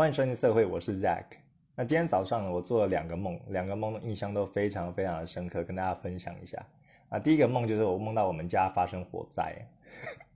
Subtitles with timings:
[0.00, 1.24] 欢迎收听社会，我是 Zack。
[1.74, 6.56] 那今天早上呢，我做了两个梦，两个梦的印象都非常非常的深刻，跟大家分享一下。
[7.10, 9.54] 啊，第一个梦就是我梦到我们家发生火灾，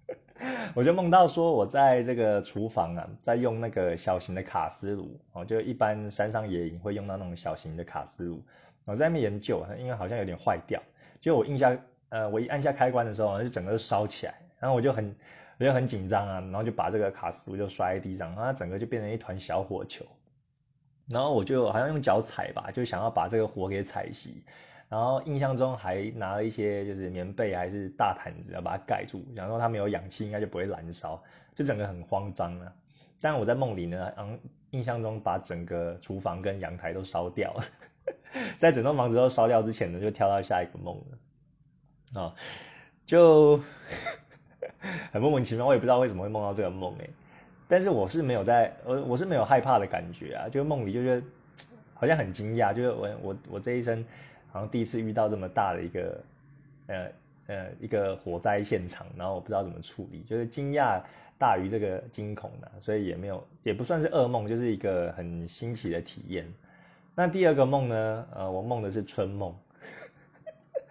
[0.76, 8.42] 我就梦到说我在这个厨房啊，在用那个小型的卡斯炉哦，就一般山上野营会用到那种小型的卡斯炉，
[8.84, 10.78] 我在那边研究，因为好像有点坏掉，
[11.22, 11.74] 就我印象，
[12.10, 15.16] 呃，我一按下开关的时候，就整个烧起来，然后我就很。
[15.58, 20.04] 我就很紧张啊，然后就把这个卡斯炉就摔在地上，然后它整个就变成一团小火球，
[21.10, 24.30] 然后我就好像用脚踩吧，就想要把这个火给踩熄，
[24.88, 31.22] 然后印象中还拿了一些就是棉被还是大毯子要把它盖住，想说它没有氧气应该就不会燃烧，
[31.54, 32.72] 就整个很慌张啊。
[33.20, 34.38] 但我在梦里呢，嗯，
[34.70, 37.64] 印象中把整个厨房跟阳台都烧掉了，
[38.58, 41.00] 在整栋房子都烧掉之前呢，就跳到下一个梦
[42.14, 42.34] 了，啊，
[43.06, 43.60] 就。
[45.12, 47.08] 很莫名其妙，我也不知道为什么会梦到这个梦哎，
[47.68, 51.22] 但是我是没有在，我我是没有害怕的感觉啊，就梦里就觉得
[51.94, 54.04] 好像很惊讶，就是我我我这一生
[54.50, 56.20] 好像第一次遇到这么大的一个
[56.86, 57.08] 呃
[57.46, 61.00] 呃一个火灾现场，然后我不知道怎么处理，就是惊讶
[61.38, 66.46] 大于这个惊恐的，所以也没有也不算是噩梦，就是一个很新奇的体验。
[67.14, 69.54] 那第二个梦呢，呃，我梦的是春梦。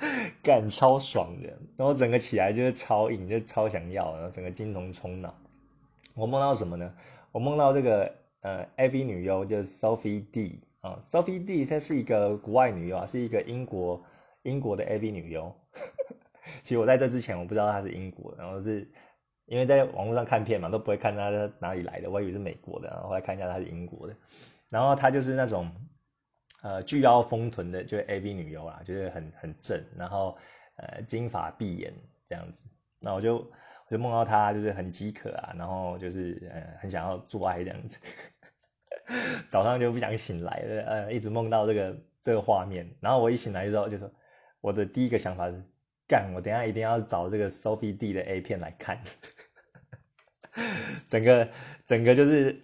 [0.44, 5.34] 干超爽的，然后整个起来就是超硬，就超想要，然后整个精虫冲脑。
[6.16, 6.94] 我梦到什么呢？
[7.32, 14.04] 我梦到这个呃，AV 女优就是 Sophie D 啊，Sophie D 她是一个国外女优啊，是一个英国
[14.44, 15.54] 英国的 AV 女优。
[16.64, 18.88] 其实我在这之前我不知道她是英国，然后是
[19.46, 21.30] 因为在网络上看片嘛，都不会看她
[21.60, 24.16] 哪里来的，我以为是美国的，然后后来看一下她是英国的，
[24.70, 25.72] 然后她就是那种。
[26.64, 30.38] 呃，巨腰丰臀的，就是 A V 女优啦，就是很很正，然后
[30.78, 31.94] 呃金发碧眼
[32.26, 32.64] 这样子，
[33.02, 38.00] 那我就我就梦到她就是很饥渴啊，然后就是呃很想要做爱这样子，
[39.50, 44.10] 早上就不想醒来了，呃一直梦到这个这个画面，然后我一醒来之后就说，
[44.62, 45.62] 我的第一个想法是，
[46.08, 49.02] 干，我等下一定要找这个 Sophie D 的 A 片来看，
[51.10, 51.50] 整个
[51.86, 52.58] 整个就是。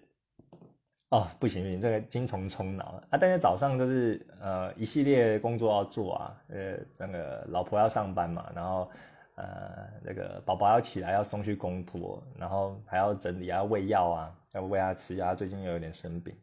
[1.09, 3.17] 哦，不行不行，这个精虫冲脑啊！
[3.19, 8.91] 但是早上就是呃一系列工作要做啊，呃那个老婆要上班嘛，然后
[9.33, 16.35] 呃那个宝宝要起来要送去工托，然后还要整理要喂药啊，要喂他吃药，最近又有点生病，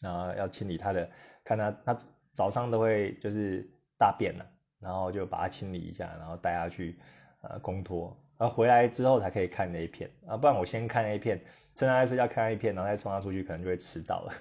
[0.00, 1.10] 然后要清理他的，
[1.44, 1.98] 看他他
[2.32, 3.68] 早上都会就是
[3.98, 4.46] 大便了，
[4.80, 6.98] 然后就把它清理一下，然后带他去
[7.42, 8.16] 呃工托。
[8.38, 11.40] 然后回来之后才可以看 A 片啊，不然我先看 A 片，
[11.74, 14.32] 趁他在睡觉看 A 片，然后再送他出去，可能就会迟到了。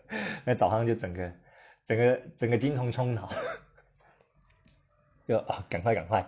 [0.44, 1.32] 那早上就整个、
[1.82, 3.30] 整个、整个精虫冲脑，
[5.26, 6.20] 就啊，赶快、赶快、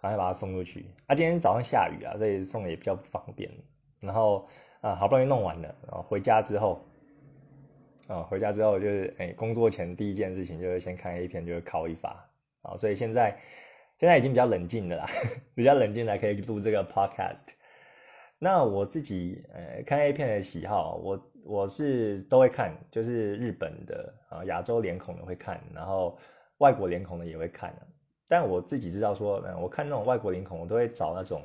[0.00, 0.86] 赶快把他送出去。
[1.08, 3.50] 啊，今天早上下雨啊，所以送也比较不方便。
[3.98, 4.48] 然后
[4.80, 6.86] 啊，好不容易弄完了，然后回家之后，
[8.06, 12.30] 啊，回家之后就是哎，工作前第一件事情就是先看 A 片，就是考一发
[12.62, 13.36] 啊，所以现在。
[14.00, 15.06] 现在已经比较冷静的啦，
[15.54, 17.42] 比较冷静才可以录这个 podcast。
[18.38, 26.16] 那我自己呃看 A 片的喜好，我我是都会看，就是日本的啊亚洲脸孔的会看，然后
[26.56, 27.74] 外国脸孔的也会看。
[28.26, 31.42] 但我自己知道说，我看那种外国脸孔，我都会找那种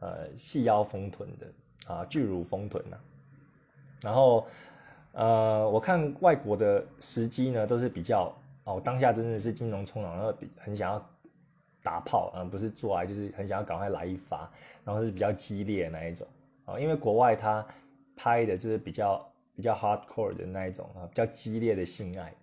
[0.00, 2.98] 呃细腰丰臀的啊巨乳丰臀呐。
[4.02, 4.46] 然后
[5.12, 8.30] 呃我看外国的时机呢，都是比较
[8.64, 11.10] 哦当下真的是金融冲浪，然后比很想要。
[11.82, 14.50] 打炮啊，不是做爱，就是很想要赶快来一发，
[14.84, 16.26] 然后是比较激烈的那一种。
[16.64, 17.66] 啊，因为国外他
[18.16, 22.34] 拍的就是比较比较 hardcore 的那一种啊，比较激烈的性爱，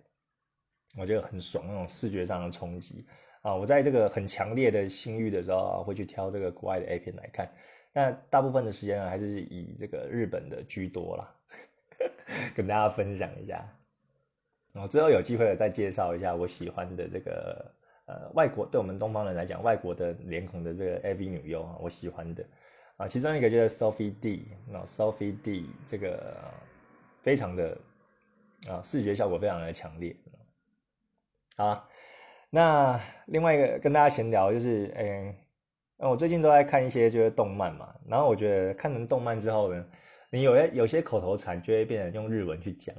[0.98, 3.06] 我觉得很爽，那种视觉上的冲击。
[3.42, 7.48] 啊，我在这个很强烈的性欲的时候啊，会去挑这个国外的 A 片来看，
[7.92, 11.34] 那大部分的时间呢，还是以这个日本的居多啦，
[12.56, 13.64] 跟大家分享一下，
[14.72, 17.72] 然后之后有机会了再介绍一下我喜欢的这个。
[18.06, 22.44] 呃，外国对我们东方人来讲，外国的脸孔的这个 AV 女优啊，我喜欢的
[22.96, 26.36] 啊，其中一个就是 Sophie D，那 Sophie D 这个
[27.22, 27.76] 非常的
[28.68, 30.14] 啊，视觉效果非常的强烈
[31.56, 31.88] 啊。
[32.48, 35.34] 那另外一个跟大家闲聊就是，嗯，
[35.98, 39.84] 我最近都在看一些就是动漫嘛，然后我觉得看完动漫之后呢，
[40.30, 42.94] 你有有些口头禅就会变成用日文去讲，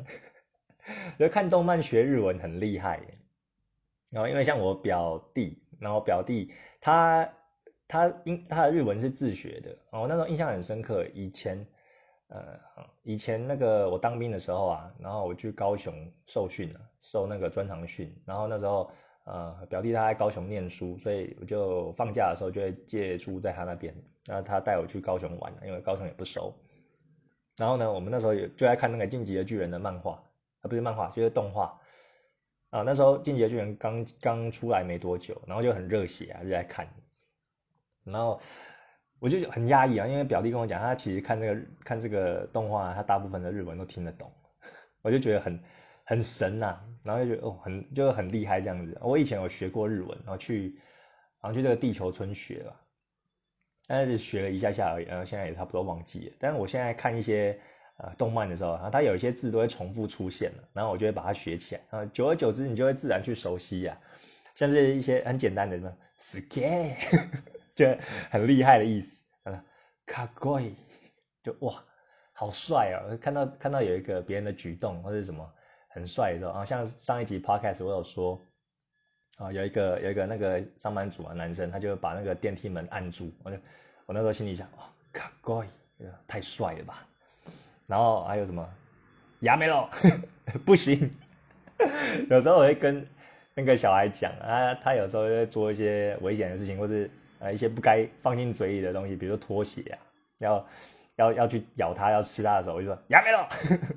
[1.18, 3.00] 就看动漫学日文很厉害。
[4.12, 7.30] 然后因为像我表弟，然后表弟他
[7.88, 11.06] 他英他的日文是自学的，然后那时候印象很深刻。
[11.14, 11.66] 以前
[12.30, 12.60] 呃
[13.04, 15.94] 以前那个我当兵的时候啊，然后我去高雄
[16.26, 18.10] 受训啊，受那个专长训。
[18.26, 18.90] 然后那时候
[19.26, 23.94] 呃表弟他在高雄念书，所以我就放假的时候就会借住在他那边，
[24.28, 26.54] 然后他带我去高雄玩，因为高雄也不熟。
[27.58, 30.24] 然后呢，我们那时候也就在看那个《进击的巨人》的漫画，
[30.62, 31.78] 啊，不是漫画，就是动画。
[32.70, 36.88] 啊，那时候《进击的巨人》刚刚出来没多久，然后就很热血啊，就在看。
[38.04, 38.40] 然后
[39.20, 44.32] 我就很压抑啊，因为表弟跟我讲，他其实看这个看这个动画，他大部分的日文都听得懂，
[45.02, 45.64] 我就觉得很
[46.04, 48.98] 很神呐，然后就觉得哦，很就很厉害这样子。
[49.02, 50.80] 我以前有学过日文，然后去
[51.42, 52.76] 然后去这个地球村学了，
[53.88, 56.36] 但是学了一下下而已，然后现在也差不多忘记了。
[56.40, 57.60] 但是我现在看一些
[57.98, 63.98] 啊动漫的时候，然啊，它有一些字都会重复出现，然后我就会把它学起来，然后久而久之，你就会自然去熟悉呀。
[64.56, 66.96] 像是一些很简单的什么，sky。
[67.78, 67.86] 就
[68.32, 69.64] 很厉害的意思，啊，
[70.08, 70.74] 卡贵，
[71.44, 71.86] 就哇，
[72.34, 73.16] 好帅哦！
[73.22, 75.48] 看到看到有一个别人的举动或者什么
[75.90, 78.44] 很帅的时候啊，像上一集 podcast 我有说，
[79.38, 83.58] 啊，有一个有一个那个上班族啊，男生他就把那个电梯门按住，我就
[84.08, 85.68] 我那时候心里想，哇，卡贵，
[86.28, 87.07] 太帅了吧！
[87.88, 88.70] 然后还有什么，
[89.40, 89.90] 牙没了，
[90.64, 91.10] 不行，
[92.30, 93.08] 有时候我会跟
[93.56, 97.10] 那个小孩讲啊，他有时候会做一些危险的事情，或是。
[97.40, 99.98] 呃，一些不该放进嘴里的东西，比如说拖鞋啊，
[100.40, 100.68] 要
[101.18, 103.48] 要要去咬他，要吃他的时候，我就说牙没了，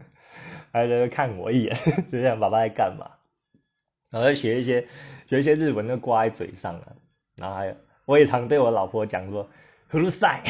[0.70, 1.74] 还有看我一眼，
[2.12, 3.10] 就这样，爸爸在干嘛？
[4.10, 4.86] 然后学一些
[5.26, 6.96] 学一些日文，就挂在嘴上了。
[7.38, 9.48] 然后还有，我也常对我老婆讲说，
[9.90, 10.42] 葫芦塞，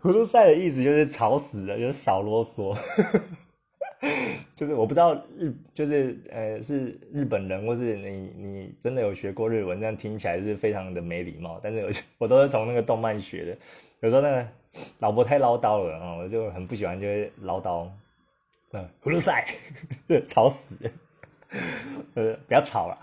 [0.02, 2.76] 葫芦塞的意思就是吵死了，就是少啰嗦。
[4.56, 11.60] 就是我不知道日就是呃是日本人或是你你真的有学过日文，这样听起来是非常的没礼貌。
[11.62, 13.56] 但是我我都是从那个动漫学的。
[14.00, 14.46] 有时候那个
[14.98, 17.86] 老婆太唠叨了啊，我就很不喜欢，就会唠叨。
[18.72, 19.44] 嗯，葫芦塞，
[20.26, 20.90] 吵死了！
[22.14, 22.96] 呃，不要吵了。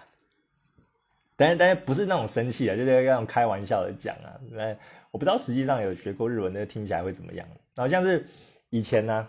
[1.35, 4.33] 但是但是不是那种生气啊，就是那种开玩笑的讲啊。
[4.49, 4.75] 那
[5.16, 7.46] 我不知道实际上有学过日文的听起来会怎么样。
[7.76, 8.26] 好像是
[8.70, 9.28] 以前呢。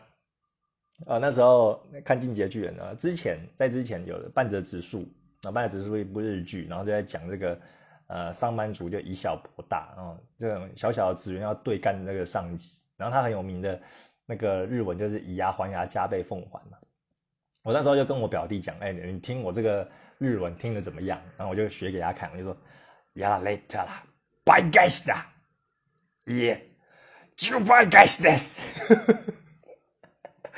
[1.08, 5.12] 啊，那时候看《进阶巨人》呢，之前在之前有半泽直树
[5.42, 7.60] 啊，半泽直树一部日剧，然后就在讲这个
[8.06, 13.82] 呃上班族就以小博大啊，这种小小的职员要对干那个上级，然后他很有名的
[14.28, 16.78] 那个日文就是以牙还牙，加倍奉还嘛。
[17.64, 19.90] 我那时候就跟我表弟讲，哎，你听我这个
[20.20, 21.20] 日文听的怎么样？
[21.38, 22.56] 然后我就学给他看，我就说，
[23.16, 24.04] やられたら、
[24.46, 25.12] 倍返し
[26.28, 26.34] だ。
[26.34, 26.62] いえ、
[27.36, 28.62] 十倍返しです。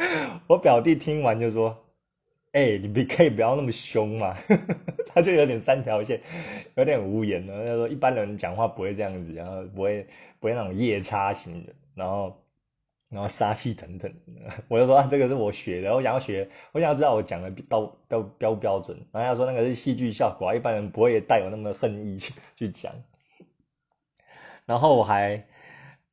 [0.47, 4.35] 我表弟听完就说：“哎，你别可以不要那么凶嘛。”
[5.15, 6.21] 他就有点三条线，
[6.75, 7.65] 有点无言了。
[7.65, 10.05] 他说：“一般人讲话不会这样子，然后不会
[10.39, 12.43] 不会那种夜叉型的，然后
[13.09, 14.13] 然后杀气腾腾。”
[14.67, 22.93] 我就说：“这个是我学的，我想要学，我想要知道我讲的到标标不标准。”然后他说：“那个是戏剧效果，一般人不会带有那么恨意去去讲。”
[24.67, 25.47] 然后我还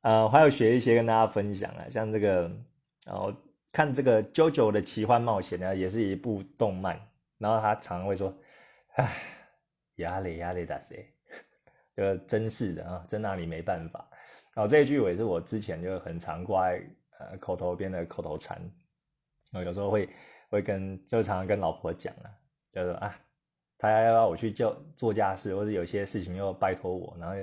[0.08, 2.50] 呃还有学一些跟大家分享啊，像这个
[3.04, 3.32] 然后。
[3.70, 6.98] 看这个《JoJo 的奇幻冒险》呢，也是一部动漫。
[7.36, 8.34] 然后他常常会说
[8.96, 9.22] ：“唉，
[9.96, 11.06] 压力压力大些，
[11.94, 14.08] 就真是的啊，真拿你没办法。”
[14.56, 16.82] 然后这一句我也是我之前就很常挂在
[17.18, 18.58] 呃口头边的口头禅。
[19.52, 20.08] 我有时候会
[20.48, 22.32] 会跟就常常跟老婆讲啊，
[22.72, 23.14] 就说啊，
[23.76, 27.36] 他要我去叫做家事，或者有些事情又拜托我，然后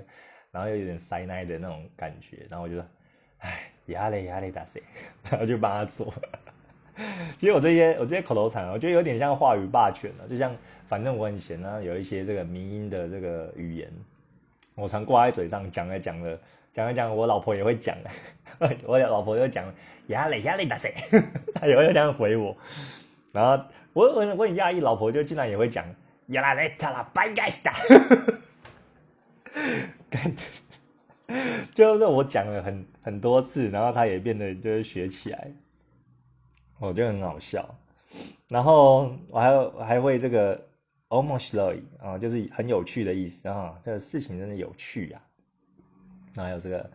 [0.56, 2.86] 然后又有点塞奶的那种感觉，然后我就说
[3.44, 4.82] ：“唉。”压力压力大些，
[5.30, 6.12] 然后就帮他做。
[7.38, 10.28] 其实我这些我这些口头禅，我觉得有点像话语霸权了。
[10.28, 10.56] 就像
[10.88, 13.88] 反正我很闲啊，有一些这个民音的这个语言，
[14.74, 16.40] 我常挂在嘴上讲着讲着
[16.74, 17.96] 讲着讲，我老婆也会讲。
[18.88, 19.72] 我老婆就讲
[20.08, 20.92] 压力压力大些，
[21.54, 22.58] 她也会这样回我。
[23.32, 23.64] 然后
[23.94, 25.86] 我我我很讶异，老婆就竟然也会讲
[26.30, 27.72] 压力塔拉白盖斯达。
[31.76, 35.52] 就是我讲了很很多次，然后他也变得就是学起来，
[36.80, 37.78] 我觉得很好笑。
[38.48, 40.70] 然后我还还会这个
[41.10, 45.22] almost l o 啊，就是很有趣的意思啊，这个事情真的有趣呀。
[46.38, 46.90] 还有这个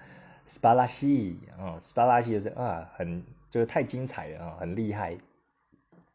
[0.47, 5.11] s p a 西啊 s p a 西就是啊，很就是太精彩了啊，很厉害。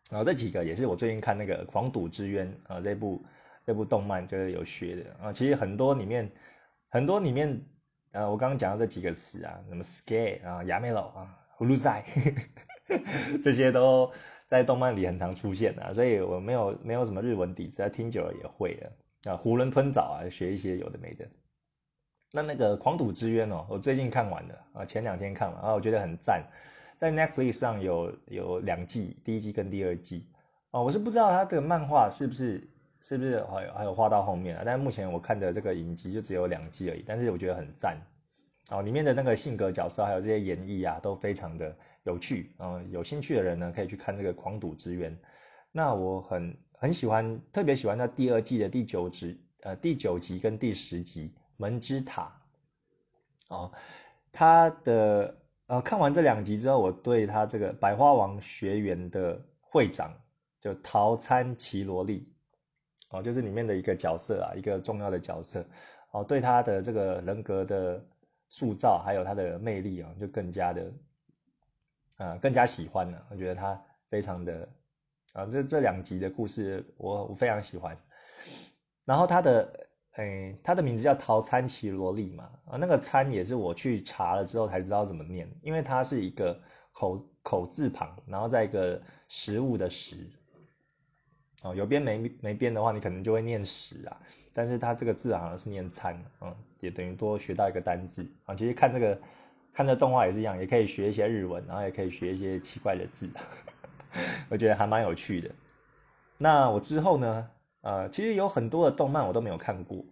[0.10, 3.24] 然后这几个也是我最近看那个《狂赌之渊》啊，这部
[3.64, 5.32] 这部动漫就是有学的啊。
[5.32, 6.32] 其实很多里面
[6.90, 7.62] 很多里面。
[8.16, 12.02] 呃，我刚刚讲到这几个词啊，什么 scare 啊、亚美罗啊、葫芦仔，
[13.44, 14.10] 这些都
[14.48, 19.36] 在动漫里很常出现的，所以我没有没有什么日文底子，听久了也会了啊。
[19.44, 21.28] 囫囵吞枣啊，学一些有的没的。
[22.32, 26.42] 那那个《狂赌之渊》哦，我最近看完了啊，前两天看完啊，我觉得很赞，
[26.96, 30.30] 在 Netflix 上有有两季，第一季跟第二季
[30.72, 32.66] 啊，我是不知道它的漫画是不是。
[33.08, 34.64] 是不是还有还有画到后面啊？
[34.66, 38.02] 但是目前我看的这个影集就只有两季而已，但是我觉得很赞
[38.72, 42.56] 哦，里面的那个性格角色还有这些演绎啊，都非常的有趣。
[42.58, 45.16] 嗯，有兴趣的人呢，可以去看这个《狂赌之渊》。
[45.72, 52.36] 那我很很喜欢，特别喜欢它第二季的第九集，呃，第九集跟第十集《门之塔》。
[53.56, 53.72] 哦，
[54.32, 60.12] 他的呃，看完这两集之后，我对他这个百花王学园的会长，
[60.60, 62.28] 就桃餐奇罗莉。
[63.16, 65.66] 哦，就是里面的一个角色啊，一个重要的角色
[66.12, 68.04] 哦，对他的这个人格的
[68.50, 70.92] 塑造，还有他的魅力啊，就更加的，
[72.18, 73.26] 呃，更加喜欢了。
[73.32, 74.68] 我觉得他非常的
[75.34, 77.98] 啊，这这两集的故事，我我非常喜欢。
[79.06, 86.60] 然后他的，哎，他的名字叫桃参奇罗莉嘛，啊，那个参也是我去查了之后才知道怎么念，因为它是一个
[86.92, 90.30] 口口字旁，然后再一个食物的食。
[91.64, 94.18] 哦，有边没没边的话，你可能就会念屎啊。
[94.54, 98.54] 但是它这个字好像是念餐，嗯，也等于多学到一个单字啊。
[98.54, 99.20] 其实看这个
[99.74, 103.28] 看这动画也是一样，也可以学一些日文，然后也可以学一些奇怪的字，
[104.48, 105.50] 我觉得还蛮有趣的。
[106.38, 107.50] 那我之后呢，
[107.82, 110.06] 呃，其实有很多的动漫我都没有看过，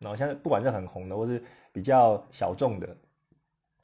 [0.00, 2.86] 然后像不管是很红的或是比较小众的，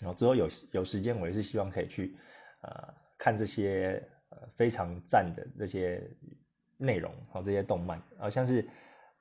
[0.01, 2.17] 然后之后有有时间我也是希望可以去
[2.63, 6.03] 呃看这些呃非常赞的这些。
[6.83, 8.67] 内容好，这些动漫啊，像是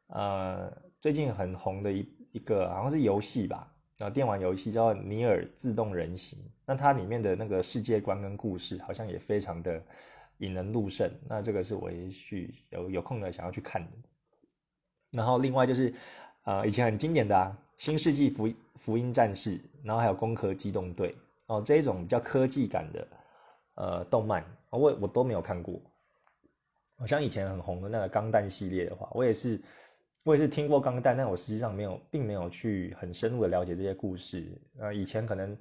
[0.08, 9.82] 呃最近很红的一一个好像是游戏吧，啊电玩游戏叫《尼尔：自动人形》，那它里面的那个世界观跟故事好像也非常的
[10.38, 13.92] 引人入胜，那这个是我也许有有空的想要去看的。
[15.12, 15.94] 然后另外就是
[16.44, 21.10] 呃以前很经典的啊《新世纪福福音战士》，然后还有《攻壳机动队》
[21.48, 23.08] 哦这一种比较科技感的
[23.76, 25.80] 呃动漫，我我都没有看过。
[27.02, 29.60] 好像以前很红的那个钢弹系列的话，我也是，
[30.22, 34.48] 我也是听过钢弹，但我实际上没有，并没有去很深入的了解这些故事。
[34.78, 35.58] 呃，以前可能，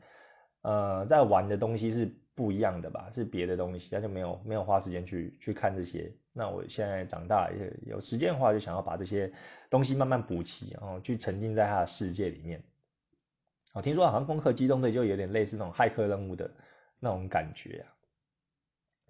[0.61, 6.13] 呃，在玩的东西是不一样的吧，是别的东西，那就没有没有花时间去去看这些。
[6.35, 9.33] 那我现在长大也有时间的话，就想要把这些
[9.71, 12.63] 东西慢慢补齐，然后去沉浸在他的世界里面。
[13.73, 16.51] 我听说好像《攻壳机动队》就有点类似那种骇客任务的
[16.99, 17.97] 那种感觉啊。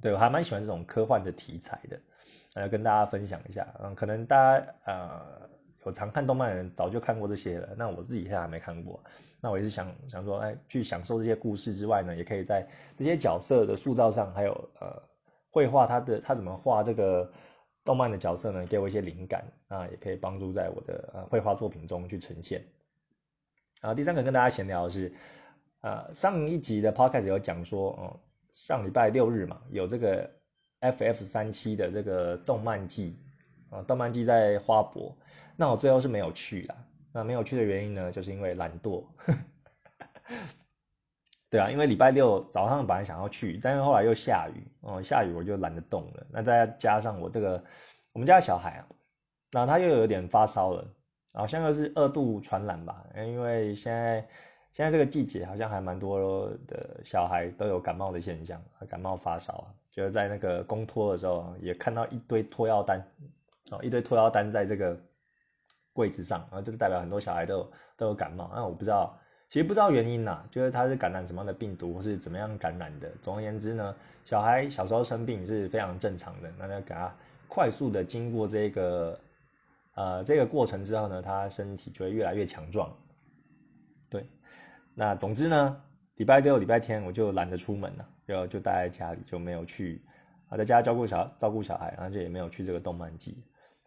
[0.00, 1.98] 对我还蛮喜欢这种科幻的题材的。
[2.54, 5.48] 来跟大家分享一下，嗯，可能大家呃
[5.86, 9.00] 有常看动漫的人早就看过这些了，那我自己现在还没看过，
[9.40, 12.66] 那我也是想想说，哎，去享受这些故事之外呢，也可以在
[12.96, 15.00] 这些角色的塑造上，还有呃
[15.52, 17.30] 绘画他的他怎么画这个
[17.84, 22.60] 动漫的角色呢，给我一些灵感啊，也可以帮助在我的呃绘画作品中去呈现。
[23.80, 25.12] 啊，第三个跟大家闲聊的是，
[25.82, 28.20] 呃，上一集的 podcast 有讲说，哦，
[28.52, 30.30] 上礼拜六日嘛，有这个。
[30.82, 33.14] FF 三七的这个动漫季
[33.68, 35.14] 啊，动漫季在花博，
[35.54, 36.76] 那我最后是没有去啦。
[37.12, 39.04] 那没有去的原因呢，就是因为懒惰。
[41.50, 46.26] 对啊，因为礼拜六早上本来想要去，但是后来又下雨哦，下雨我就懒得动了。
[46.30, 47.62] 那再加上我这个
[48.14, 48.86] 我们家小孩啊，
[49.52, 50.88] 那他又有点发烧了，
[51.34, 53.04] 好像又是二度传染吧？
[53.16, 54.26] 因为现在
[54.72, 59.66] 现在这个季节好像还蛮多的小孩都有感冒的现象，感冒发烧啊。
[59.90, 63.04] 就是在那个公托的时候，也看到一堆托药单，
[63.72, 64.96] 哦，一堆托药单在这个
[65.92, 68.48] 柜子上，然后就是代表很多小孩都有都有感冒。
[68.54, 73.10] 那我不知道，其实不知道原因呐，就是他是感染什么样的病毒，或是怎么样感染的。
[73.20, 76.48] 总而言之呢，小孩小时候生病是非常正常的。
[76.56, 77.12] 那要给他
[77.48, 79.18] 快速的经过这个
[79.94, 82.88] 呃这个过程之后呢，他身体就会越来越强壮。
[84.08, 84.24] 对，
[85.00, 85.82] 那总之呢。
[86.16, 90.04] 礼拜六、礼拜天我就懒得出门了，就就待在家里，就没有去
[90.50, 93.42] 啊，在家照顾小照顾小孩，然后就也没有去这个动漫季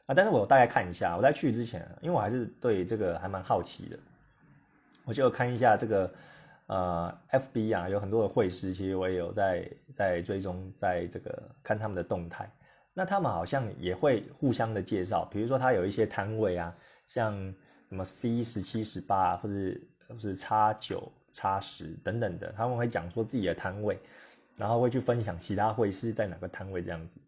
[0.07, 0.15] 啊。
[0.15, 3.99] 但是我大概看一下，我在去之前，因为我还是对这个还蛮好奇的，
[5.05, 6.11] 我就看一下这个
[6.65, 12.51] 呃，FB 啊，有很多的会师，其实我也有在在追踪，在这个看他们的动态。
[12.95, 17.31] 那他们好像也会互相的介绍，比如说他有一些摊位啊，像
[17.89, 19.53] 什么 C 十七、十八，或者
[20.07, 21.11] 或是叉九。
[21.35, 23.97] 差十等等的，他们会讲说自己的摊位，
[24.55, 27.19] 然后会去分享其他会是在哪个摊位这样子，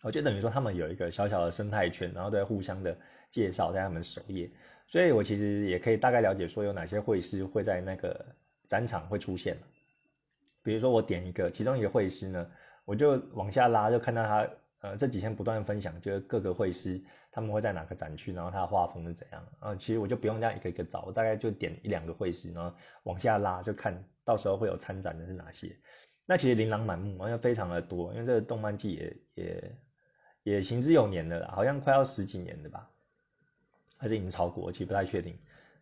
[0.00, 2.96] 我就等于说他们有一个小小的生态圈，然后在互相的
[3.30, 4.50] 介绍在他们首页，
[4.86, 8.24] 所以我其实也可以大概了解说有哪些会师会在那个
[8.66, 9.54] 展场会出现
[10.62, 12.50] 比如说我点一个其中一个会师呢，
[12.86, 14.48] 我就往下拉就看到他。
[14.80, 19.74] 呃，这几天不断分享，就是各个会师他们会在哪个展区，然后他的画风是怎样啊？
[19.76, 23.94] 其实我就不用这样一个一个找，我大概就点一两个会师，然后往下拉，就看
[24.24, 25.76] 到时候会有参展的是哪些。
[26.24, 29.76] 那其实琳琅满目，好像非常的多，因为这个动漫季也也
[30.44, 32.88] 也行之有年的了，好像快要十几年的吧，
[33.98, 35.36] 还是已经超过，其实不太确定。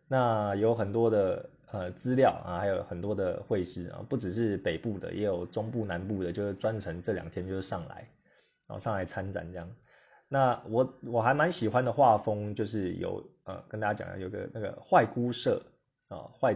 [0.07, 8.09] 那有很多的呃资料啊，还有很多的会师啊，不只是北部的，也有中部、南部的，就是专程这两天就是上来，
[8.69, 9.67] 然后上来参展这样。
[10.27, 15.59] 那我我还蛮喜欢的画风，就是有呃跟大家讲有个那个坏菇社
[16.07, 16.55] 啊，坏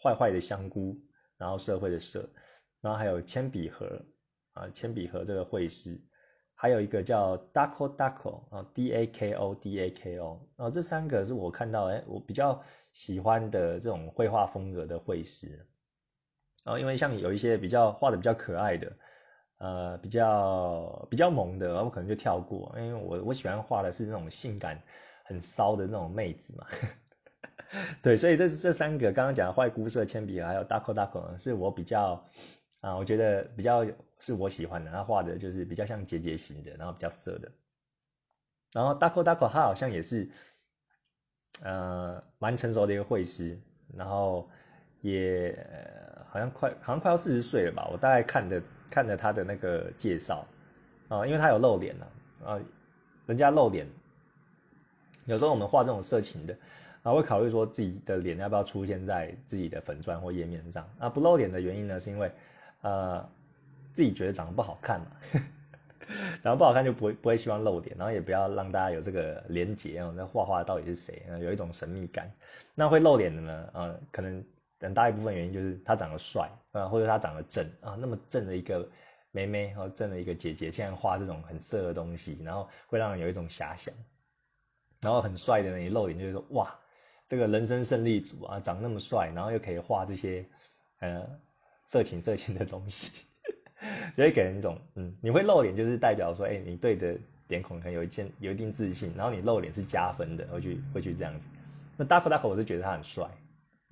[0.00, 0.94] 坏坏的香菇，
[1.38, 2.28] 然后社会的社，
[2.82, 3.98] 然后还有铅笔盒
[4.52, 5.98] 啊，铅笔盒这个绘师。
[6.56, 15.66] 还有一个叫 Dako Dako 啊，D A K O D A K O 啊，这三个是我看到哎，我比较喜欢的这种绘画风格的绘师
[16.64, 18.90] 啊，因为像有一些比较画的比较可爱的，
[19.64, 24.78] 呃，比较比较萌的，我可能就跳过，因为我我喜欢画的是那种性感
[25.24, 26.66] 很骚的那种妹子嘛。
[28.02, 32.22] 对，所以这这三个刚刚讲的坏姑色铅笔还有 Dako Dako 是我比较
[32.80, 33.86] 啊，我觉得比较。
[34.20, 37.52] 是我喜欢的，他画的就是比较像结节型的，然后比较色的。
[38.72, 40.30] 然后 Dako Dako 他好像也是，
[41.62, 43.60] 呃，蛮成熟的一个绘师，
[43.94, 44.48] 然后
[45.02, 45.54] 也
[46.30, 47.86] 好像快好像快要四十岁了吧。
[47.92, 50.46] 我大概看的看着他的那个介绍
[51.08, 52.08] 啊，因为他有露脸了
[52.44, 52.60] 啊，
[53.26, 53.86] 人家露脸，
[55.26, 56.56] 有时候我们画这种色情的
[57.02, 61.08] 啊，会考虑说自己的脸要不要出现在自己的粉砖或页面上啊。
[61.08, 62.30] 不露脸的原因呢，是因为
[62.82, 63.28] 呃。
[63.94, 65.06] 自己觉得长得不好看嘛，
[66.42, 70.12] 长得不好看就不会不会希望露脸，然后也不要让大家有这个连结哦。
[70.16, 71.22] 那画画到底是谁？
[71.40, 72.28] 有一种神秘感。
[72.74, 73.70] 那会露脸的呢？
[73.72, 74.44] 呃，可能
[74.84, 77.96] 很大一部分原因就是他长得帅啊，或者他长得正啊。
[77.98, 78.88] 那么正的一个
[79.32, 83.92] 妹妹和正的一个姐姐，现在画这种很色的东西，然后会让人有一种遐想。
[85.00, 86.74] 然后很帅的人一露脸，就是说哇，
[87.26, 90.46] 这个人生胜利组啊，长那么帅，然后又可以画这些
[91.00, 91.28] 呃
[91.86, 93.10] 色情色情的东西。
[94.16, 101.50] 就会给人一种，嗯，你会露脸，就是代表说，哎，你对的脸孔可能有一件有一定自信，然后你露脸是加分的，会去会去这样子。
[101.98, 103.28] 那大 a 大 k 我是觉得他很帅，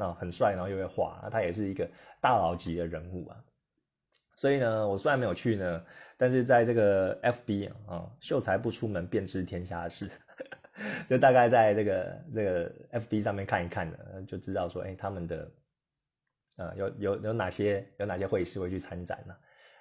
[0.02, 1.88] 啊很帅，然后又会画，那他也是一个
[2.20, 3.36] 大佬级的人物啊。
[4.36, 5.84] 所以呢，我虽然没有去呢，
[6.16, 10.10] 但是在这个 FB 啊，秀才不出门便知天下事，
[11.06, 15.50] 就大概在这个这个 FB 上面看一看呢，就知道说，哎，他们的，
[16.56, 19.34] 呃，有有有哪些有哪些会师会去参展呢？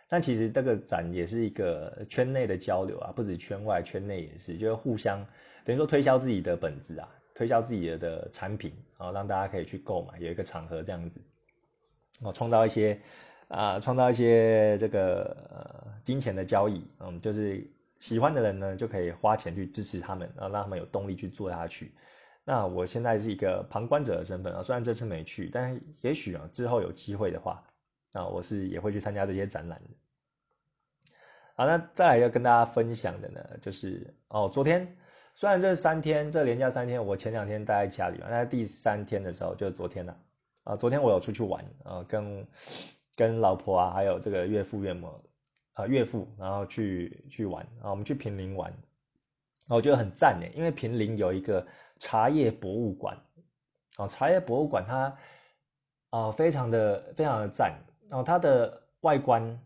[0.10, 5.26] 但其实这个展也是一个圈内的交流啊，不止圈外，圈内也是，就是互相
[5.64, 11.20] 等于说推销自己的本子啊，推销自己的的产品然后，让大家可以去购买，有一个场合这样子，
[12.22, 13.02] 哦，创造一些
[13.48, 21.92] 啊，创造一些这个呃金钱的交易，嗯，就是喜欢的人呢就可以花钱去支持他们，啊，让他们有动力去做下去。
[22.44, 27.64] 那我现在是一个旁观者的身份啊，虽然这次没去，但也许啊之后有机会的话。
[28.14, 29.90] 啊，我是也会去参加这些展览的。
[31.56, 34.98] 好，那再来要跟大家分享的呢，就是哦，昨天
[35.42, 40.16] 虽然这三天这连假三天，我前两天待在家里嘛，那第三天的时候就是昨天了。
[40.66, 42.48] 啊，昨天我有出去玩啊，跟
[43.16, 45.08] 跟老婆啊，还有这个岳父岳母
[45.74, 48.72] 啊，岳父，然后去去玩啊，我们去平林玩，
[49.68, 51.66] 我觉得很赞呢，因为平林有一个
[51.98, 53.18] 茶叶博物馆，
[53.98, 55.18] 啊，茶叶博物馆它
[56.12, 57.74] 啊，非常的非常的赞。
[58.08, 59.60] 然后它的外观，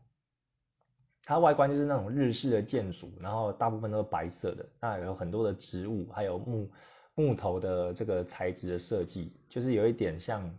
[1.26, 6.70] 它外观就是那种日式的建筑，然后大部分都是白色的，那有很多的植物，还有木
[7.16, 10.50] 木头的这个材质的设计，就是有一点像，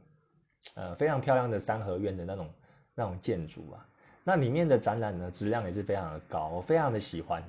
[0.74, 2.50] 呃，非常漂亮的三合院的那种
[2.96, 3.86] 那种建筑啊。
[4.24, 7.40] 那里面的展览呢，质量也是非常的高，我非常的喜欢。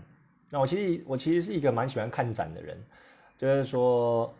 [0.51, 2.77] 那我其实我其实是一个蛮喜欢看展的人，
[3.37, 4.31] 就是说，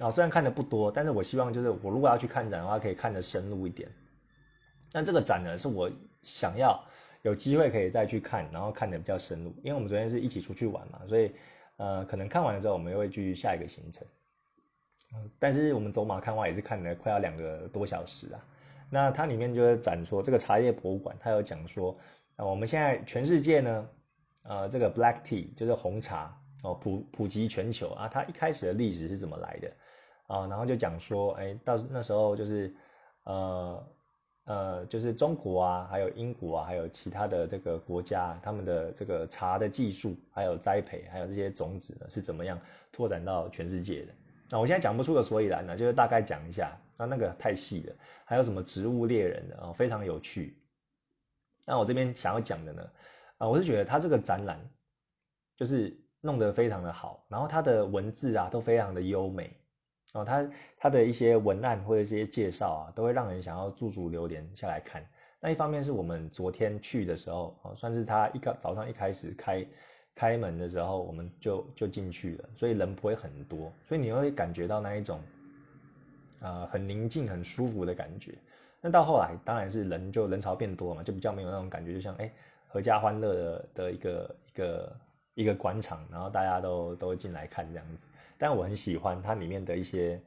[0.00, 3.88] 啊，虽然看的不多，但是我希望就是我如果要去看展的话，可以看得深入一点。
[4.92, 5.88] 那这个展呢，是我
[6.22, 6.84] 想要
[7.22, 9.54] 有机会可以再去看，然后看的比较深入。
[9.62, 11.32] 因为我们昨天是一起出去玩嘛，所以
[11.76, 14.06] 呃，可能看完了之后，我们又会去下一个行程。
[15.38, 18.40] 但是我们走马看花也是看了快要两个多小时啊。
[18.88, 21.96] 那它里面就是展说这个茶叶博物馆，它有讲说，
[22.36, 23.88] 啊，我们现在全世界呢，
[24.44, 29.72] 呃，这个 black tea 就是红茶哦，普普及全球啊，它一开始的历史是怎么来的
[30.26, 30.46] 啊？
[30.46, 32.74] 然后就讲说，哎，到那时候就是
[33.24, 33.86] 呃。
[34.50, 42.58] 呃，就是中国啊，还有英国啊，还有其他的这个国家，他们的这个茶的技术，还有栽培，还有这些种子呢，是怎么样
[42.90, 44.12] 拓展到全世界的？
[44.48, 46.76] 那我现在讲不出个所以然呢，就是大概讲一下。
[46.96, 50.58] 那那个太细了，还有什么植物猎人的啊，非常有趣。
[51.64, 52.90] 那我这边想要讲的呢，
[53.38, 54.58] 啊，我是觉得他这个展览
[55.56, 59.56] 就是弄得非常的好，然后他的文字啊都非常的优美。
[60.14, 65.06] 哦，他他的一些文案或者一些介绍啊，都会让人想要驻足留连下来看。
[65.40, 69.66] 那一方面是我们昨天去的时候，哦，算是他一个早上一开始开
[70.14, 75.20] 开门的时候，我们就就进去了，所以人不会很多，所以你会感觉到那一种
[76.40, 78.34] 呃很宁静、很舒服的感觉。
[78.80, 82.30] 那到后来当然是人就人潮变多嘛，就比较没有那种感觉，就像哎
[82.66, 84.96] 合家欢乐的的一个一个
[85.40, 88.08] 一个广场，然后大家都都进来看这样子。
[88.36, 90.20] 但我很喜欢它里面的一些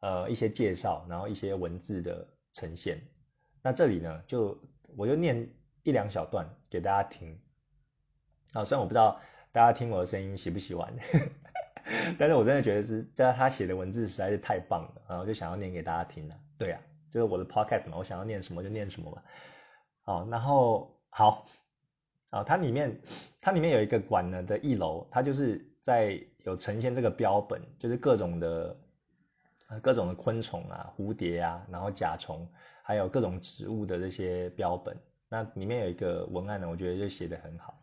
[0.00, 3.00] 呃一些介绍，然后一些文字的呈现。
[3.60, 4.56] 那这里呢，就
[4.96, 5.48] 我就念
[5.82, 7.36] 一两小段给大家听。
[8.52, 10.94] 啊，虽然我不知道大家听我的声音喜不喜欢，
[12.16, 16.36] 但是我真的觉得是在他写的文字实在是太棒了，然后就想要念给大家听了。
[16.56, 19.22] 对呀，就是我的 podcast 嘛，我想要念什么就念什么嘛。
[20.02, 21.46] 好，然后好，
[22.34, 23.00] 啊，它里面
[23.40, 28.76] 它里面有一个馆呢的一楼，它就是在有呈现这个标本，就是各种的
[29.80, 32.48] 各种的昆虫啊，蝴蝶啊，然后甲虫。
[32.86, 34.94] 还有各种植物的这些标本，
[35.30, 37.74] 那里面有一个文案呢，我觉得就写的很好，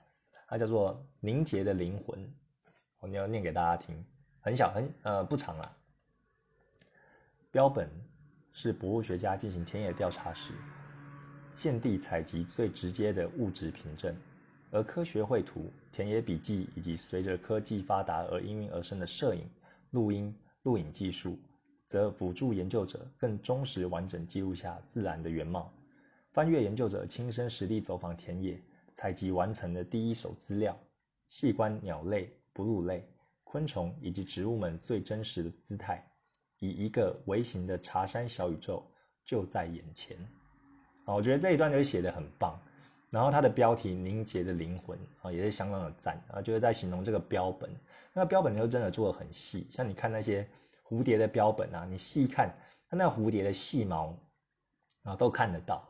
[0.47, 2.31] 它叫做“凝结的灵魂”，
[3.01, 4.05] 我要念给大家听，
[4.41, 5.75] 很小很呃不长啊。
[7.49, 7.89] 标本
[8.53, 10.53] 是博物学家进行田野调查时，
[11.55, 14.15] 现地采集最直接的物质凭证，
[14.71, 19.47] 而科学绘图、田野笔记以及随着科技发达而应运而生的摄影、
[19.91, 21.37] 录音、录影技术。
[21.87, 25.73] 则辅助研究者更忠实完整记录下自然的原貌。
[26.31, 28.57] 翻阅研究者亲身实地走访田野，
[28.93, 30.79] 采集完成的第一手资料，
[31.27, 33.05] 细观鸟类、哺乳类、
[33.43, 36.09] 昆虫以及植物们最真实的姿态，
[36.59, 38.89] 以一个微型的茶山小宇宙
[39.25, 40.15] 就在眼前。
[41.03, 42.57] 啊，我觉得这一段就写的很棒。
[43.11, 47.69] 然后它的标题“凝结的灵魂”啊，也是相当的赞啊，就是在形容这个标本。
[48.13, 50.47] 那标本就真的做的很细，像你看那些。
[50.83, 52.53] 蝴蝶的标本啊，你细看
[52.89, 54.13] 它那蝴蝶的细毛
[55.03, 55.87] 啊，都看得到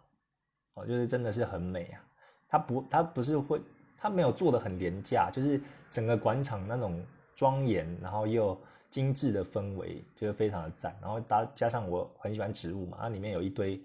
[0.75, 2.05] 哦，就是真的是很美啊。
[2.47, 3.60] 它不，它不是会，
[3.97, 7.03] 它没有做的很廉价，就是整个广场那种
[7.36, 8.55] 庄严，然后又
[8.91, 10.95] 精致的氛围，就是非常的赞。
[11.01, 13.84] 然后搭加上我很喜欢植物嘛，它里面有一堆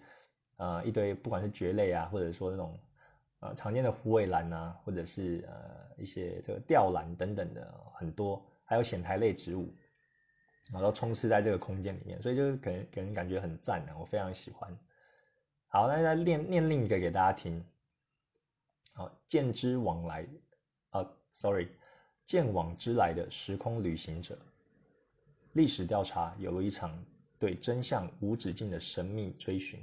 [0.59, 2.79] 呃一堆，不管是蕨类啊，或者说那种
[3.41, 9.69] 呃常见的虎尾兰啊，或者是呃一些这个吊兰等等的很多，还有藓苔类植物。
[10.73, 14.77] 然后充斥在这个空间里面，所以就是给人给人感觉很赞的，我非常喜欢。
[15.69, 17.65] 好，那再念念另一个给大家听。
[18.93, 20.27] 好，见之往来，
[20.91, 21.69] 啊，sorry，
[22.25, 24.37] 见往之来的时空旅行者。
[25.53, 27.05] 历史调查有了一场
[27.39, 29.79] 对真相无止境的神秘追寻，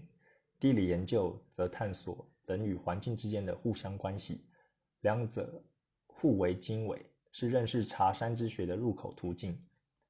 [0.60, 4.46] 地理研究则探索人与环境之间的互相关系，
[5.02, 5.64] 两者
[6.08, 9.58] 互为经纬，是认识茶山之学的入口途径。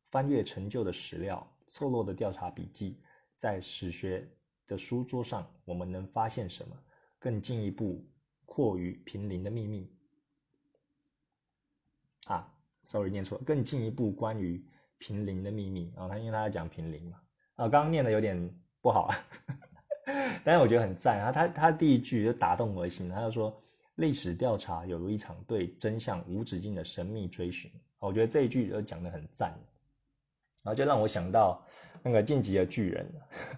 [0.09, 2.99] 翻阅陈旧的史料、错落的调查笔记，
[3.35, 4.29] 在史学
[4.67, 6.77] 的书桌上，我们能发现什么？
[7.19, 8.05] 更进一步
[8.45, 9.89] 扩于平林的秘密。
[12.27, 14.63] 啊，sorry，念错，更进一步关于
[14.97, 15.91] 平林的秘密。
[15.95, 17.21] 啊，他因为他在讲平林嘛。
[17.55, 19.09] 啊，刚刚念的有点不好，
[20.43, 23.61] 但是我觉得很赞啊，他他第一句就打动我的心，他就说
[23.95, 29.53] 历史调查有如一场对真相无止境的神秘追寻，我觉得这一句就讲的很赞。
[30.63, 31.61] 然后就让我想到
[32.01, 33.05] 那个晋级的巨人，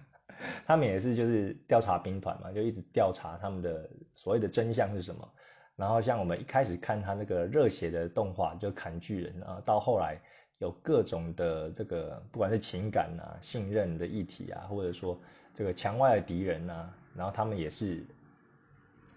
[0.66, 5.32] 他们也是就是调查兵团嘛，就一直调查他们的所谓的真相是什么。
[5.76, 10.20] 然后像我们一开始看他那个热血的动画，就砍巨人啊，到后来
[10.58, 15.20] 有各种的这个不管是情感啊、信任的议题啊，或者说
[15.56, 18.04] 这个墙外的敌人啊，然后他们也是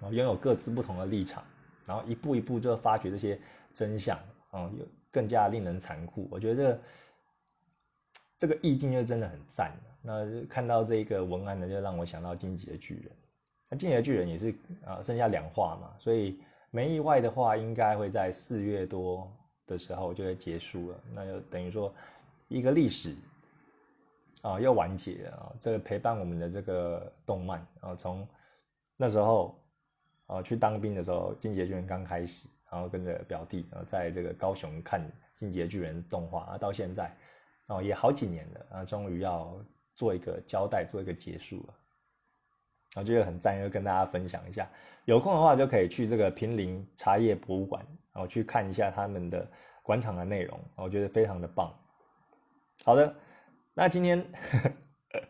[0.01, 1.43] 拥有各自不同的立场，
[1.85, 3.39] 然后一步一步就发掘这些
[3.75, 4.17] 真相，
[4.49, 6.27] 啊，又更加令人残酷。
[6.31, 6.79] 我觉得。
[8.41, 13.03] 这个意境就真的很赞那看到这个文案呢，就让我想到《进击的巨人》。
[13.69, 16.39] 那《晋级的巨人》也是啊，剩下两话嘛，所以
[16.71, 19.29] 没意外的话，应该会在四月多
[19.67, 21.03] 的时候就会结束了。
[21.13, 21.93] 那就等于说
[22.47, 23.13] 一个历史
[24.41, 25.53] 啊，又完结啊。
[25.59, 28.27] 这个陪伴我们的这个动漫啊，从
[28.97, 29.59] 那时候
[30.27, 35.01] 啊去当兵的时候，《晋级的巨人》刚开始，然后跟着表弟啊，在这个高雄看
[35.35, 37.15] 《晋级的巨人》动画啊，到现在。
[37.67, 39.55] 哦，也好几年了啊，终于要
[39.93, 41.73] 做一个交代，做一个结束了。
[42.95, 44.67] 我觉得很赞，就跟大家分享一下。
[45.05, 49.47] 有空的话就可以去这个平林茶叶博物馆，然后去看一下他们的
[49.83, 51.71] 馆场的内容，我觉得非常的棒。
[52.83, 53.13] 好的，
[53.79, 55.21] 那今天呵呵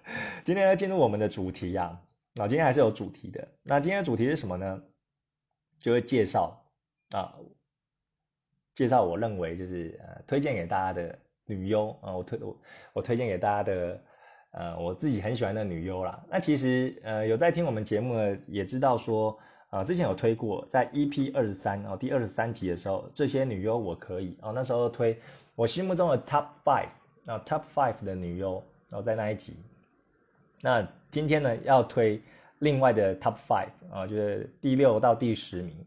[0.43, 2.01] 今天要进入我们的主题呀，
[2.33, 3.47] 那今天还是有主题的。
[3.61, 4.81] 那今天的主题是什么呢？
[5.79, 6.59] 就会介绍
[7.15, 7.35] 啊，
[8.73, 11.19] 介绍我认为就是呃推荐给大家的。
[11.45, 12.57] 女优啊，我推我
[12.93, 14.03] 我推荐给大家的，
[14.51, 16.23] 呃，我自己很喜欢的女优啦。
[16.29, 19.37] 那其实呃有在听我们节目的也知道说，
[19.69, 25.19] 啊之前有推过，在 EP 二十三哦第二十三集的时候，这些女优我可以哦那时候推
[25.55, 26.89] 我心目中的 Top Five
[27.29, 29.55] 啊 Top Five 的女优然后在那一集。
[30.61, 32.21] 那今天呢，要推
[32.57, 35.85] 另外的 Top Five 啊，就是第六到第十名，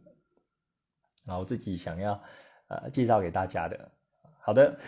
[1.26, 2.22] 然后自己想要
[2.68, 3.90] 呃介绍给大家的。
[4.38, 4.78] 好的，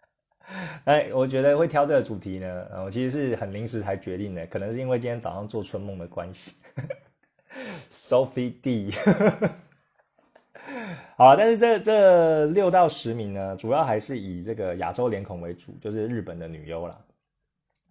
[0.84, 6.54] 哎，我觉得会挑这个主题呢，我其实是很临时才决定的，可能是因为今天早上做春梦的关系。
[7.90, 8.92] Sophie D，
[11.18, 17.00] 好但是这这六到十名呢，主要还是以这个亚洲脸孔为主，就是日本的女优啦。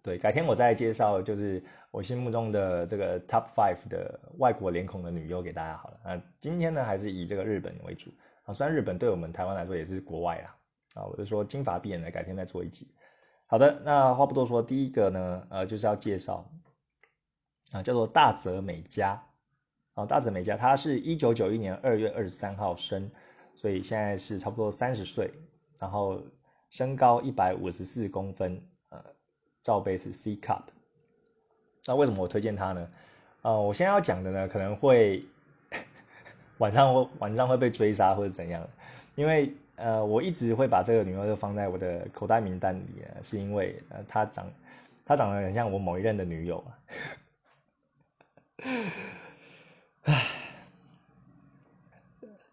[0.00, 1.60] 对，改天我再介绍，就是
[1.90, 5.98] 我心目中的这个 Top Five 的外国脸孔的女优给大家好了。
[6.04, 10.56] 啊，今天呢还是以这个日本为主啊，虽然日本对我们台湾来说也是国外啦。
[10.94, 12.94] 啊，我就说金发碧眼的，改天再做一集。
[13.46, 16.48] 好的，那话不多说，第一个呢，呃，就是要介绍
[17.72, 19.20] 啊，叫做大泽美嘉。
[19.96, 23.10] 啊，大泽美嘉，她是一九九一年二月二十三号生，
[23.54, 25.32] 所以现在是差不多三十岁，
[25.78, 26.22] 然后
[26.70, 28.60] 身高一百五十四公分。
[28.90, 29.02] 呃
[29.62, 30.62] 罩杯是 C cup，
[31.86, 32.88] 那为什么我推荐她呢？
[33.42, 35.24] 呃，我现在要讲的呢，可能会
[36.58, 38.64] 晚上会晚上会被追杀或者怎样，
[39.16, 42.84] 因为呃，我一直会把这个女优就放在我的口袋名单里，
[43.24, 44.46] 是因为呃，她长
[45.04, 46.78] 她长得很像我某一任的女友啊。
[50.06, 50.14] 唉，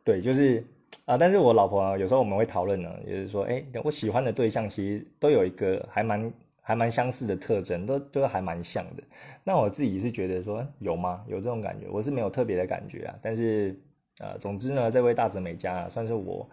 [0.03, 0.63] 对，就是
[1.05, 6.31] 啊，但是我老婆啊有时候我们会讨论呢，就是说，哎，我喜欢的对象其实都有一个还蛮。
[6.65, 9.03] 还蛮相似的特征，都都还蛮像的。
[9.43, 11.21] 那我自己是觉得说有吗？
[11.27, 11.87] 有这种感觉？
[11.91, 13.15] 我是没有特别的感觉啊。
[13.21, 13.77] 但是
[14.21, 16.49] 呃，总之呢，这位大泽美嘉算是我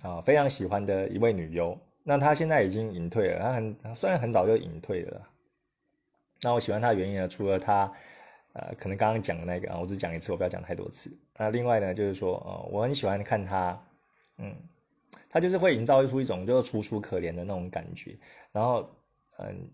[0.00, 1.78] 啊非常喜欢的一位女优。
[2.02, 5.20] 那她现在已经隐退了，她很虽然很早就隐退了。
[6.40, 7.92] 那我喜欢她的原因呢，除了她
[8.58, 11.10] 呃可能刚刚讲的那个啊，我只讲一次，我不要讲太多次。
[11.36, 13.80] 那另外呢，就是说呃，我很喜欢看他，
[14.38, 14.54] 嗯。
[15.28, 18.16] 他就是会营造出一种就是楚楚可怜的那种感觉，
[18.52, 18.88] 然后，
[19.38, 19.68] 嗯，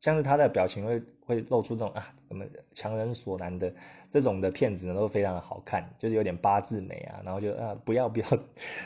[0.00, 3.72] 像是他的表情会会露出这种啊，怎么强人所难的
[4.10, 8.26] 这种的片子呢，都非常的好看，就是有点八字眉啊，然后就啊不要不要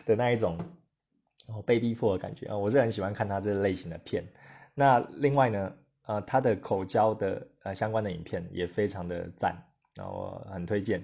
[0.04, 0.58] 的那一种，
[1.46, 4.24] 然后被逼迫的感觉啊，我是很喜欢看他这类型的片。
[4.74, 5.72] 那另外呢，
[6.06, 9.56] 呃，他的口交的呃相关的影片也非常的赞，
[9.96, 11.02] 然后很推荐。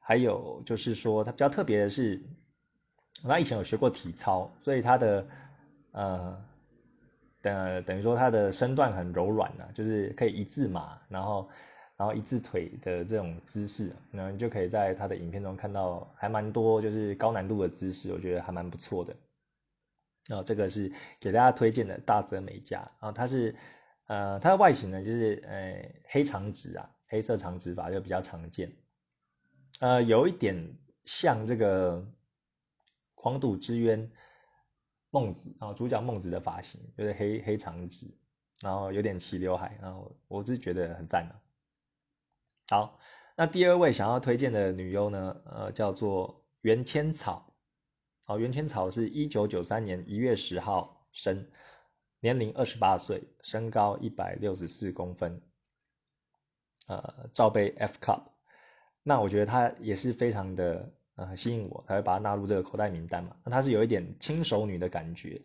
[0.00, 2.20] 还有就是说，他比较特别的是。
[3.24, 5.26] 他以前有学过体操，所以他的
[5.92, 6.44] 呃
[7.40, 11.48] 等等于说他的身段很柔软呐，就是可以一字马，然后
[11.96, 19.14] 然后一字腿的这种姿势，然后你就可以在他的影片中看到还蛮多就是高难度的姿势，我觉得还蛮不错的。
[20.28, 20.90] 然后这个是
[21.20, 23.54] 给大家推荐的大泽美嘉啊，他是
[24.12, 28.76] 呃它的外形呢就是呃黑长直啊，黑色长直发就比较常见，
[29.80, 32.06] 呃有一点像这个。
[33.14, 34.10] 狂赌之渊，
[35.10, 38.08] 孟子啊，主角孟子的发型就是黑黑长直，
[38.60, 41.40] 然后有点齐刘海，然后我是觉得很赞的。
[42.74, 42.98] 好，
[43.36, 47.54] 那第二位想要推荐的女优呢，呃，叫做袁千草。
[48.26, 51.46] 好，袁千草是一九九三年一月十号生，
[52.22, 55.38] 年龄二十八岁，身高一百六十四公分，
[56.86, 58.22] 呃，罩杯 F cup。
[59.02, 60.90] 那我觉得她也是非常的。
[61.14, 63.36] 呃，吸引我才会把它纳入这个口袋名单嘛。
[63.44, 65.38] 那她是有一点轻熟女的感觉。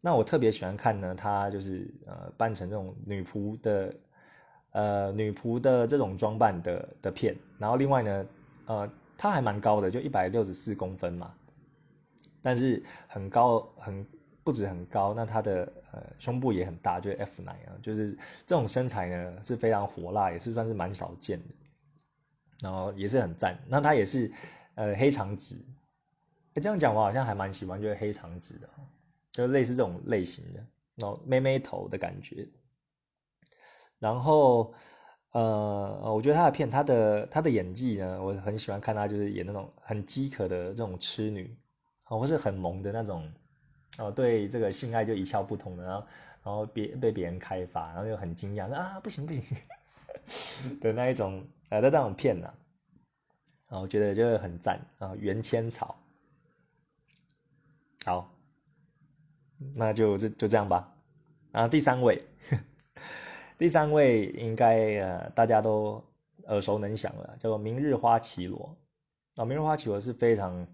[0.00, 3.94] 那我特别喜欢看呢，她就是呃扮成这种女仆的，
[4.70, 7.36] 呃女仆的这种装扮的的片。
[7.58, 8.26] 然后另外呢，
[8.64, 11.34] 呃，她还蛮高的，就一百六十四公分嘛。
[12.40, 14.06] 但是很高，很
[14.50, 18.12] 不止很高，那她的呃胸部也很大，就是 F 奶啊，就是
[18.46, 21.54] 这种身材呢是非常火辣，也是算是蛮少见的。
[22.62, 23.56] 然后也是很赞。
[23.68, 24.32] 那她也是。
[24.76, 25.56] 呃，黑长直，
[26.54, 28.70] 哎，这样讲我好像还蛮喜欢，就是黑长直的，
[29.30, 32.48] 就类似这种类型的，然后妹妹头的感觉。
[33.98, 34.72] 然后，
[35.32, 41.54] 呃，我觉得他的片，他的他的演技呢，我很喜欢看他，就是演那种很饥渴的这种痴女，
[42.04, 43.30] 啊，或是很萌的那种，
[44.00, 46.06] 哦，对这个性爱就一窍不通的，然后
[46.42, 49.42] 然后别被别人开发，然后又很惊讶，啊，不行不行
[50.80, 52.52] 的那一种，呃那那种片呢。
[53.68, 55.96] 啊，我觉得就很赞啊，原千草。
[58.04, 58.32] 好，
[59.76, 60.96] 那就就就这样吧。
[61.52, 62.24] 啊第三位，
[63.58, 66.02] 第三位应该呃大家都
[66.46, 68.76] 耳熟能详了，叫做明日花绮罗。
[69.36, 70.66] 啊，明日花绮罗是非常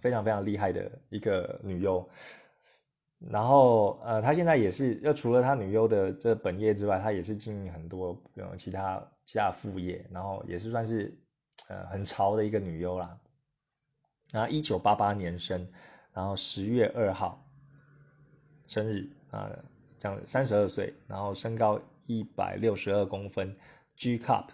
[0.00, 2.08] 非常非常厉害的一个女优。
[3.18, 11.18] 然后呃，她现在也是，要除了她女优的这本业之外，她也是经营很多呃其他其他副业，然后也是算是。
[11.68, 13.16] 呃，很潮的一个女优啦。
[14.32, 15.68] 然后一九八八年生，
[16.12, 17.48] 然后十月二号
[18.66, 19.48] 生日啊，
[19.96, 23.56] 这样三十二岁，然后身高一百六十二公分
[23.94, 24.48] ，G cup。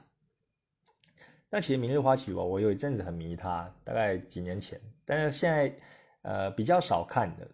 [1.49, 4.79] 那其实明日花绮罗，我有一阵子很迷她，大概几年前，
[5.11, 5.75] 但是现在
[6.23, 7.49] 呃比较少看的。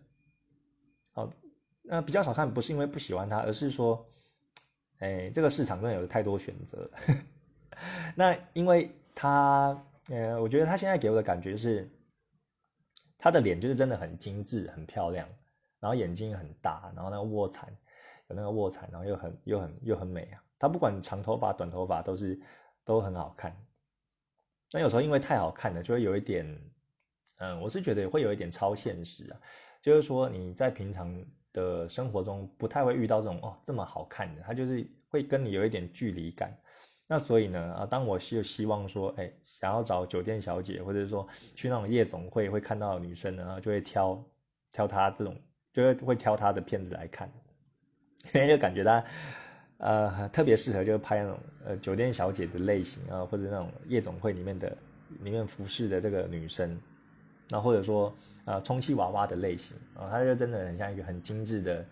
[1.14, 1.32] 哦，
[1.80, 4.06] 那比较少看不是因为不喜欢她，而是说，
[4.98, 6.90] 哎，这个市场真的有太多选择。
[8.14, 11.90] 那因为她，呃，我觉得她现在给我的感觉是，
[13.16, 15.26] 她的脸就是真的很精致、很漂亮，
[15.80, 17.74] 然后眼睛很大，然后那个卧蚕
[18.28, 20.42] 有那个卧蚕，然后又很又很又很美啊。
[20.58, 22.38] 她不管长头发、短头发都是
[22.84, 23.56] 都很好看。
[24.72, 26.44] 那有时候因为太好看了，就会有一点，
[27.38, 29.40] 嗯，我是觉得会有一点超现实啊。
[29.83, 36.57] 就是说你在平常的生活中不太会遇到这种哦这么好看的，他就是会跟你有一点距离感。
[37.07, 44.25] 那所以呢，啊，当我是希望说，哎，想要找酒店小姐，或者说去那种夜总会会看到女生呢，就会挑
[44.72, 45.37] 挑她这种，
[45.72, 47.31] 就会会挑她的片子来看，
[48.35, 49.05] 因为就感觉她。
[49.79, 54.75] 呃，特别适合就是拍那种呃酒店小姐的类型啊，或者那种夜总会里面的
[55.20, 56.81] 里面服饰的这个女生，
[57.48, 61.85] 那或者说呃充气娃娃的类型啊，它就真的很像一个很精致的、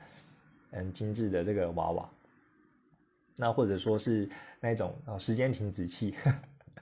[0.70, 2.08] 很精致的这个娃娃。
[3.36, 4.28] 那或者说是
[4.60, 6.14] 那种啊时间停止器，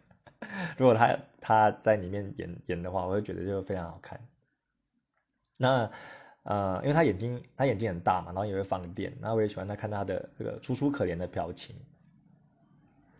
[0.77, 4.21] 如果他他在里面演演的话，我就觉得就非常好看。
[5.57, 5.91] 那。
[6.45, 11.77] 呃，因为他眼睛，他眼睛很大嘛，然后也会放电，那我也喜欢他看他的这个楚楚可怜的表情，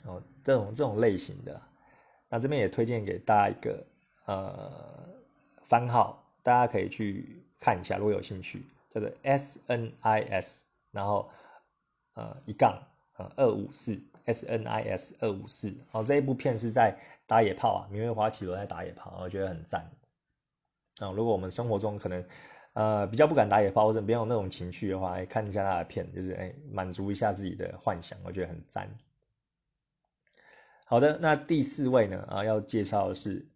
[0.05, 1.63] 哦，这种这种类型的，
[2.29, 3.87] 那这边也推荐给大家一个
[4.25, 5.05] 呃
[5.65, 11.31] 番号，大家可以去看一下，如果有兴趣，叫做 S N I S，然后
[12.15, 12.83] 呃一杠
[13.17, 16.97] 呃二五四 S N I S 二五四，哦，这一部片是在
[17.27, 19.91] 打野炮啊，明月花绮罗在打野炮，我觉得很赞，
[21.01, 22.25] 啊，如果我们生活中可能。
[22.75, 28.89] 呃，比较不敢打野炮或者没有那种情绪的话，来看一下他的片，就是哎，满足一下自己的幻想，我觉得很赞。
[30.87, 33.47] 好的，那第四位呢，啊，要介绍的是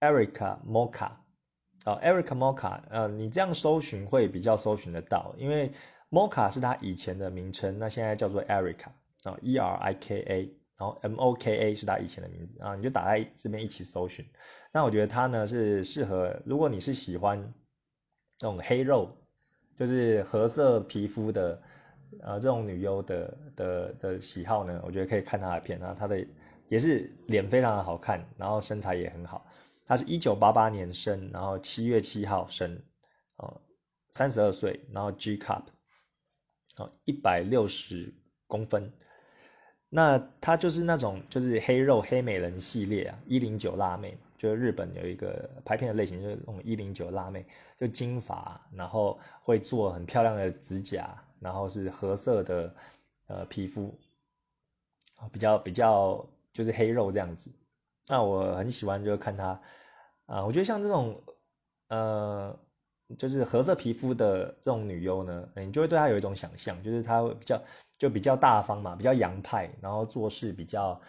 [0.00, 1.10] Erica Mocha，
[1.84, 5.70] 啊，Erica Mocha，呃，你这样搜寻会比较搜寻得到，因为
[6.10, 8.88] Mocha 是他以前的名称，那现在叫做 Erica，
[9.24, 10.40] 啊，E R I K A，
[10.76, 14.24] 然后 M O K A 是他以前的名字，啊，你就打在这边一起搜寻。
[14.72, 17.52] 那我觉得他呢是适合，如果你是喜欢。
[18.40, 19.10] 这种黑肉，
[19.74, 21.60] 就是褐色皮肤的，
[22.20, 26.24] 呃，这种女优的的的喜好呢，我觉得可以看她的片啊，她的
[26.68, 29.44] 也是脸非常的好看，然后身材也很好。
[29.88, 32.80] 她是一九八八年生，然后七月七号生，
[33.38, 33.60] 哦，
[34.12, 35.64] 三十二岁，然后 G cup，
[36.76, 38.14] 哦，一百六十
[38.46, 38.92] 公分。
[39.88, 44.16] 那她就是那种就是黑肉黑美人系列啊，一零九辣妹。
[44.36, 47.44] 就是日本有一个拍片的类型，就是那种一零九辣妹，
[47.76, 52.72] 就金发，然后会做很漂亮的指甲，然后是褐色的
[53.26, 53.92] 呃皮肤，
[55.32, 57.50] 比较比较就是黑肉这样子。
[58.08, 59.60] 那我很喜欢，就是看她
[60.26, 61.22] 啊，我觉得像这种
[61.88, 62.58] 呃，
[63.18, 67.62] 就是褐色皮肤的这种女优呢，你就会对她有一种想象，就是她比较
[67.98, 71.00] 就比较大方嘛，比较洋派，然后做事比较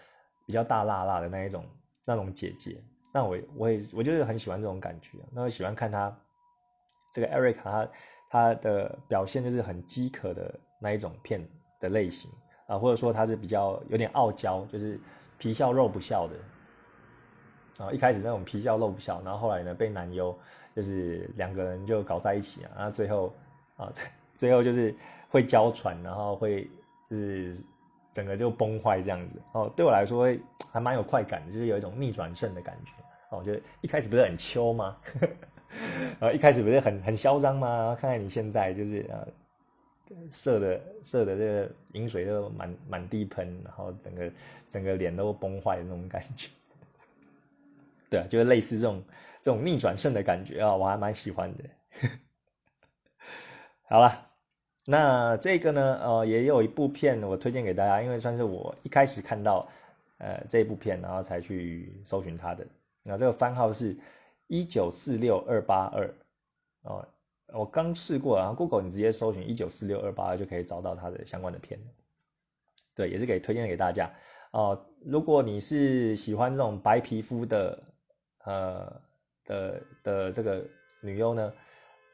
[0.46, 1.66] 比较大辣辣的那一种
[2.06, 2.82] 那种姐姐。
[3.14, 6.16] 那我我也我就是很喜欢这种感觉，那我喜欢看她
[7.14, 7.90] 这个 Eric 他
[8.30, 11.48] 他的表现就是很饥渴的那一种片
[11.80, 12.30] 的类型
[12.68, 15.00] 啊，或者说她是比较有点傲娇，就是
[15.38, 16.36] 皮笑肉不笑的
[17.78, 17.92] 啊。
[17.92, 20.38] 一开始那种皮笑肉不笑，然后后来呢被男优
[20.76, 23.34] 就是两个人就搞在一起啊，然后最后
[23.78, 23.94] 啊
[24.38, 24.96] 最后就是
[25.30, 26.70] 会娇喘，然后会
[27.10, 27.56] 就是
[28.12, 29.72] 整个就崩坏这样子哦。
[29.76, 30.28] 对我来说
[30.72, 32.92] 还蛮有快感的，就是有一种逆转胜的感觉。
[33.30, 34.98] 哦，就一开始不是很秋吗？
[36.20, 37.96] 呃，一开始不是很很嚣张吗？
[38.00, 39.28] 看看你现在就是呃，
[40.32, 44.32] 射的射的这个饮水都满满地喷，然后整个
[44.68, 46.50] 整个脸都崩坏的那种感觉。
[48.10, 49.04] 对啊，就是类似这种
[49.42, 51.64] 这种逆转胜的感觉啊，我还蛮喜欢的。
[53.84, 54.30] 好了，
[54.86, 59.68] 那这个呢，呃，也有一部片我推荐给大家，因为算是我一开始看到
[60.18, 62.66] 呃这部片，然后才去搜寻它的。
[63.04, 63.98] 那这个番号是
[64.48, 66.14] 一九四六二八二
[66.84, 67.08] 哦，
[67.48, 71.80] 我刚试过，然后 Google 你直接搜寻一九四六二八二就可以找到它的相关的片。
[72.94, 74.12] 对，也是可以推荐给大家
[74.52, 74.86] 哦。
[75.06, 77.82] 如果你是喜欢这种白皮肤的
[78.46, 79.02] 呃
[79.46, 80.66] 的的这个
[81.02, 81.54] 女优呢，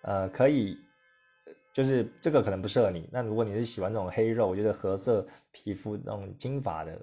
[0.02, 0.78] 呃，可以
[1.74, 3.10] 就是这个可能不适合你。
[3.12, 6.94] 那如果你是喜欢这种黑肉，我觉得褐色皮肤那种金发的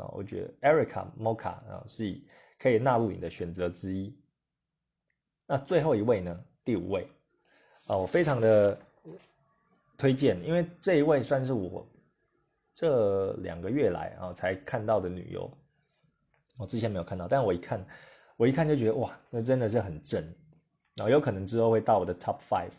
[0.00, 2.26] 啊，我觉得 Erica Mocha 啊是以。
[2.60, 4.12] 可以纳入你的选择之一。
[5.46, 6.44] 那最后一位呢？
[6.64, 7.06] 第五位
[7.86, 8.76] 啊，我非常的
[9.96, 11.88] 推荐，因为这一位算是我
[12.74, 15.48] 这两个月来啊才看到的女优，
[16.58, 17.86] 我之前没有看到，但我一看，
[18.38, 20.24] 我一看就觉得哇，那真的是很正
[21.02, 22.70] 啊，有可能之后会到我的 top five。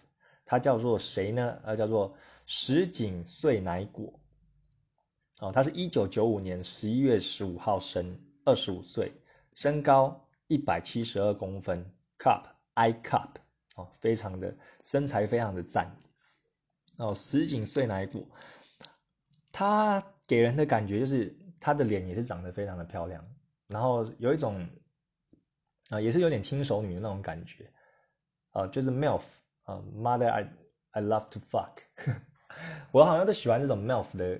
[0.45, 1.59] 她叫做谁呢？
[1.63, 4.11] 呃，叫做石井穗乃果。
[5.41, 9.11] 哦，他是一九九五年十一月十五号生，二十五岁，
[9.53, 11.85] 身高一百七十二公分
[12.17, 12.43] ，cup
[12.73, 13.29] I cup，
[13.75, 14.53] 哦，非常的
[14.83, 15.93] 身材非常的赞。
[16.97, 18.25] 哦，石井穗乃果，
[19.51, 23.23] 他给人的感觉就是他的脸也是长得非常的漂亮，
[23.67, 24.67] 然后有一种
[25.89, 27.71] 啊，也是有点轻熟女的那种感觉，
[28.51, 29.23] 啊，就是 milf
[29.63, 30.47] 啊，mother I
[30.91, 31.77] I love to fuck，
[32.91, 34.39] 我好像都喜欢这种 milf 的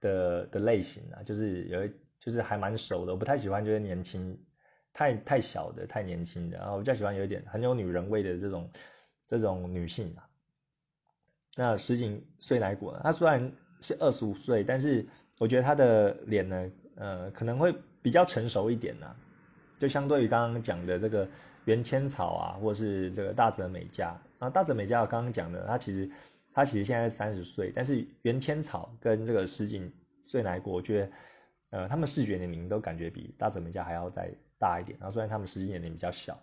[0.00, 1.88] 的的类型啊，就是有
[2.20, 4.38] 就是还蛮熟的，我不太喜欢就是年轻
[4.92, 8.70] 太太小的太年轻的，然后我比较喜欢有一点很有女人味的这种
[9.26, 10.28] 这种女性啊。
[11.56, 15.06] 那石井穗乃果呢，她虽然是二十五岁，但是
[15.38, 19.14] 我觉得她的脸呢，呃，可能会比较成熟一点呐。
[19.78, 21.28] 就相对于刚刚讲的这个
[21.64, 26.10] 原千草啊，或是这个大泽美嘉啊，大泽美嘉我刚刚讲的，他其实
[26.52, 29.92] 他其实现在三十岁，但是原千草跟这个石井
[30.22, 31.10] 穗乃果，我觉得
[31.70, 34.98] 呃，他们视觉年龄都感觉比大泽美嘉还要再大一点。
[35.00, 36.38] 然后虽然他们实际年龄比较小。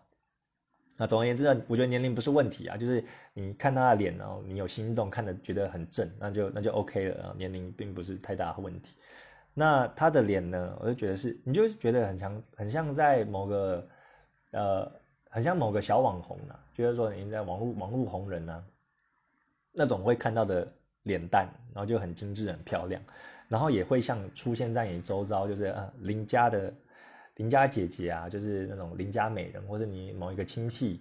[0.98, 3.02] 那总而言之呢，我觉得年龄不是问题啊，就是
[3.34, 8.96] 你看他的脸，然后你有心动，看的觉得很正，那就那就 OK 了，年龄并不是太大的问题。
[9.60, 13.88] 那他的脸呢，我就觉得是，你就觉得很像，很像在某个，
[14.52, 14.90] 呃，
[15.30, 18.64] 很像某个小网红啊，就是说你在网络网络红人啊，
[19.74, 20.66] 那种会看到的
[21.04, 23.02] 脸蛋，然后就很精致很漂亮，
[23.50, 26.74] 然后也会像出现在你周遭，就是呃邻家的。
[27.36, 31.00] 邻家姐姐啊，就是那种邻家美人，或者你某一个亲戚，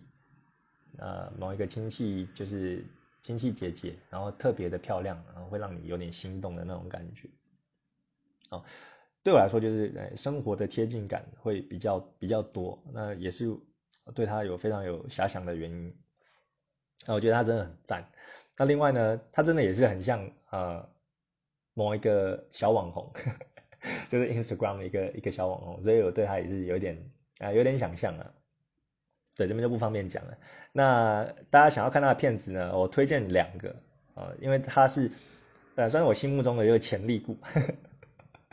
[0.98, 2.84] 呃，某一个亲戚就是
[3.22, 7.28] 亲戚姐姐，然后特别的漂亮，然后会让你有点心动的那种感觉。
[8.50, 8.64] 哦，
[9.22, 13.46] 对我来说就是生活的贴近感会比较比较多，那也是
[14.14, 15.96] 对他有非常有遐想的原因。
[17.06, 18.04] 那我觉得他真的很赞。
[18.56, 20.88] 那另外呢，他真的也是很像呃
[21.74, 23.12] 某一个小网红。
[24.10, 27.00] 就是 Instagram 一个一个小网红，所以我对他也是有点
[27.38, 28.34] 啊有点想象啊。
[29.36, 30.36] 对，这边就不方便讲了。
[30.72, 33.76] 那大家想要看他的片子呢，我推荐两个
[34.16, 35.12] 啊，因为他是
[35.76, 37.38] 呃算是我心目中的一个潜力股，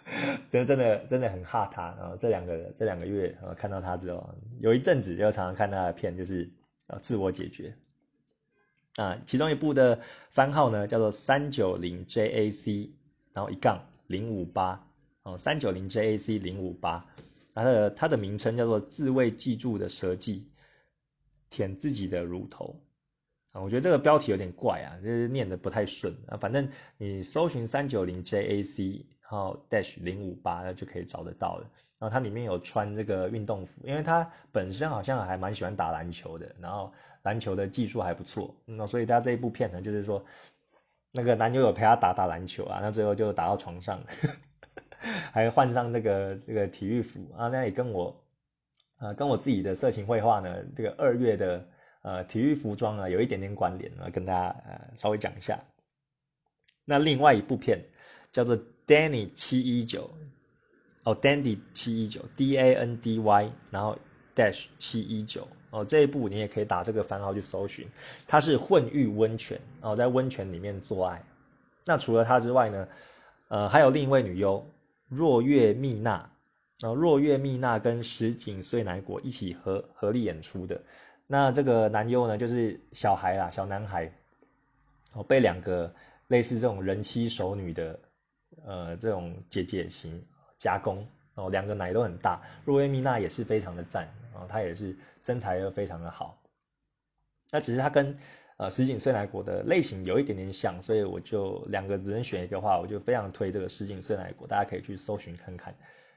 [0.49, 1.95] 真的真的很怕他。
[1.97, 6.49] 然后这两个这两个月啊看到他之后，有一阵子就常常看他的片，就是
[6.87, 7.75] 啊自我解决
[8.95, 9.99] 啊，其中一部的
[10.29, 12.89] 番号呢叫做三九零 JAC，
[13.33, 14.81] 然后一杠零五八。
[15.27, 17.03] 哦，三九零 JAC 零五八，
[17.55, 20.51] 它的它的名称叫做自卫记住的舌技，
[21.49, 22.79] 舔自己的乳头
[23.49, 26.37] 啊，我觉得这个标题有点怪啊，就是念的不太顺啊。
[26.37, 31.69] 反正你搜寻三九零 JAC，然后 dash 零五八，那就可以找得到了。
[31.99, 36.91] 然后它里面有穿这个运动服，因为他本身好像还蛮喜欢打篮球的，然后
[37.23, 40.23] 篮球的技术还不错，那所以他这一部片呢，就是说
[41.11, 43.99] 那个男友有陪他打打篮球啊，那最后就打到床上。
[45.31, 48.23] 还换上那个这个体育服啊，那也跟我，
[48.97, 51.67] 呃，跟我自己的色情绘画呢，这个二月的
[52.01, 55.59] 呃体育服装啊，有一点点关联啊，跟大家呃稍微讲一下。
[56.85, 57.79] 那另外一部片
[58.31, 58.57] 叫做
[58.87, 60.09] Danny 七一九，
[61.03, 63.97] 哦，Dandy 七一九，D A N D Y，然后
[64.35, 67.87] Dash 七一九，哦，这一部你也可以打这个番号去搜寻，
[68.27, 71.23] 它是混浴温泉，哦，在温泉里面做爱。
[71.85, 72.87] 那除了它之外呢，
[73.47, 74.65] 呃，还有另一位女优。
[75.07, 76.31] 若月蜜娜，
[76.79, 80.81] 然后若月蜜娜跟石井穗乃果一起合合力演出的，
[81.27, 84.11] 那这个男优呢，就是小孩啦，小男孩，
[85.13, 85.93] 哦，被两个
[86.27, 87.99] 类似这种人妻熟女的，
[88.63, 90.23] 呃，这种姐姐型
[90.57, 96.41] 加工，哦，两个奶都很大，若月蜜娜也是非常的赞，哦，她也是身材又非常的好，
[97.51, 98.17] 那只是她跟。
[98.57, 105.75] 呃，石井穗奶果的类型有一点点像，所以我就两个只能选一个话，我就非常推这个石井穗奶果，大家可以去搜寻看看。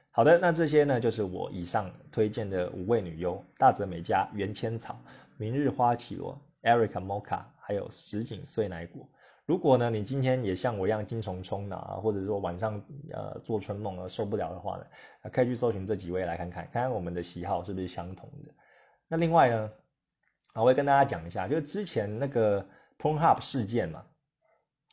[0.09, 4.97] 好的，那这些呢就是我以上推荐的五位女优：大泽美嘉、原千草、
[5.35, 9.05] 明日花绮罗、Erica Moka，还有石井穗奶果。
[9.49, 12.79] 如果呢你今天也像我一样精虫充脑啊，或者说晚上
[13.11, 14.85] 呃做春梦而受不了的话呢，
[15.31, 18.53] 可以去搜寻这几位来看看，看看我们的喜好是不是相同的。
[19.07, 19.71] 那另外呢？
[20.53, 22.63] 我会跟大家讲一下，就是之前那个
[22.99, 24.05] Pornhub 事件嘛，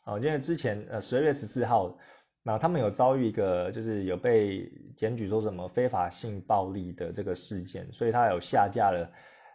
[0.04, 1.98] 啊，因为之前呃十二月十四号，
[2.42, 9.10] 那他们有遭遇一个就是有被检举说什么非法性暴力的这个事件，所以他有下架了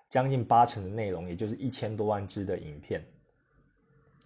[0.10, 3.04] 将近八成的内容，也就是一千多万支的影片，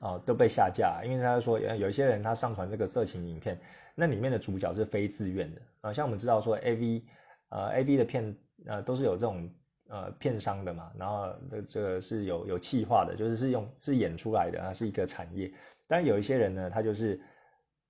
[0.06, 3.60] 啊都被下架，因为他说有些人他上传这个色情影片，
[3.96, 7.04] 那里面的主角是非自愿的啊，像我们知道说 A V
[7.50, 8.38] 呃 A V 的片
[8.68, 9.50] 呃都是有这种
[9.88, 15.52] 呃片商的嘛，然后这这个是有有气化的，就是是用是演出来的啊，是一个产业，
[15.88, 17.20] 但有一些人呢，他就是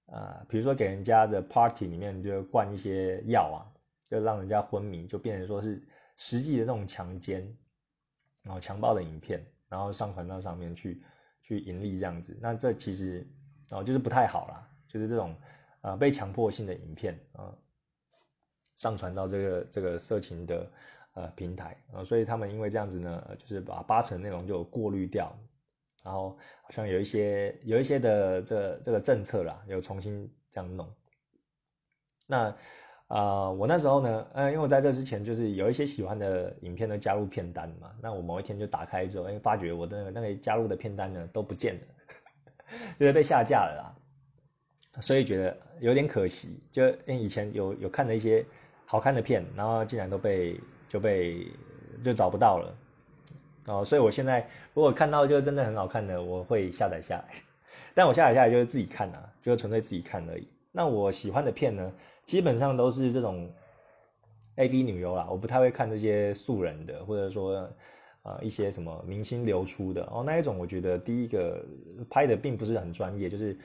[0.05, 3.59] 呃比如说给人家的 party 里面就灌一些药啊，
[4.09, 5.81] 就让人家昏迷，就变成说是
[6.17, 7.45] 实际的这种强奸。
[8.43, 11.01] 然后强暴的影片，然后上传到上面去，
[11.45, 13.23] 去盈利这样子，那这其实
[13.71, 15.37] 哦就是不太好啦，就是这种
[15.81, 17.53] 啊被强迫性的影片啊
[18.77, 20.71] 上传到这个这个色情的
[21.13, 21.77] 呃平台。
[21.93, 25.31] 啊，所以他们因为这样子呢，就是把八成内容就过滤掉，
[26.03, 30.91] 然后好像有一些有一些的这这个政策啦，有重新这样弄，
[32.25, 32.57] 那。
[33.07, 41.81] 啊，我那时候呢，呃，因为我在这之前就是有一些喜欢的影片都加入片单嘛，那我某一天就打开之后，哎，发觉我的那个加入的片单呢都不见了，
[42.99, 48.43] 就是被下架了啦，所以觉得有点可惜，就因为以前有有看的一些
[48.87, 51.47] 好看的片，然后竟然都被就被
[52.03, 52.75] 就找不到了，
[53.67, 57.35] 哦，所以我现在如果看到就真的很好看的，我会下载下来，
[57.93, 60.47] 但我下载下来就是自己看啊，就是纯粹自己看而已。
[60.71, 61.93] 那我喜欢的片呢，
[62.25, 63.49] 基本上都是这种
[64.55, 67.69] A V 女优啦，我不太会看这些素人的，或者说
[68.23, 71.63] 呃一些什么明星流出的哦那一种，我觉得第一个
[72.09, 73.57] 拍的并不是很专业，就是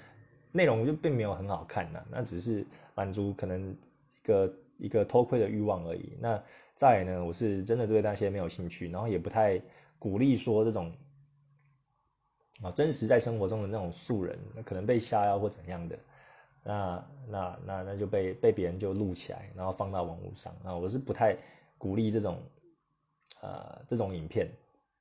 [0.52, 6.16] 内容就并没有很好看呐，那只是满足可能一个一个偷窥的欲望而已。
[6.20, 6.42] 那
[6.74, 9.61] 再呢，我是真的对那些没有兴趣，然后也不太
[9.98, 10.92] 鼓励说这种
[12.62, 15.98] 啊真实在生活中的那种素人可能被下药或怎样的。
[16.62, 20.76] 那那那那就被被别人就录起来，然后放到网络上啊！
[20.76, 21.34] 我是不太
[21.78, 22.38] 鼓励这种
[23.40, 24.46] 呃这种影片。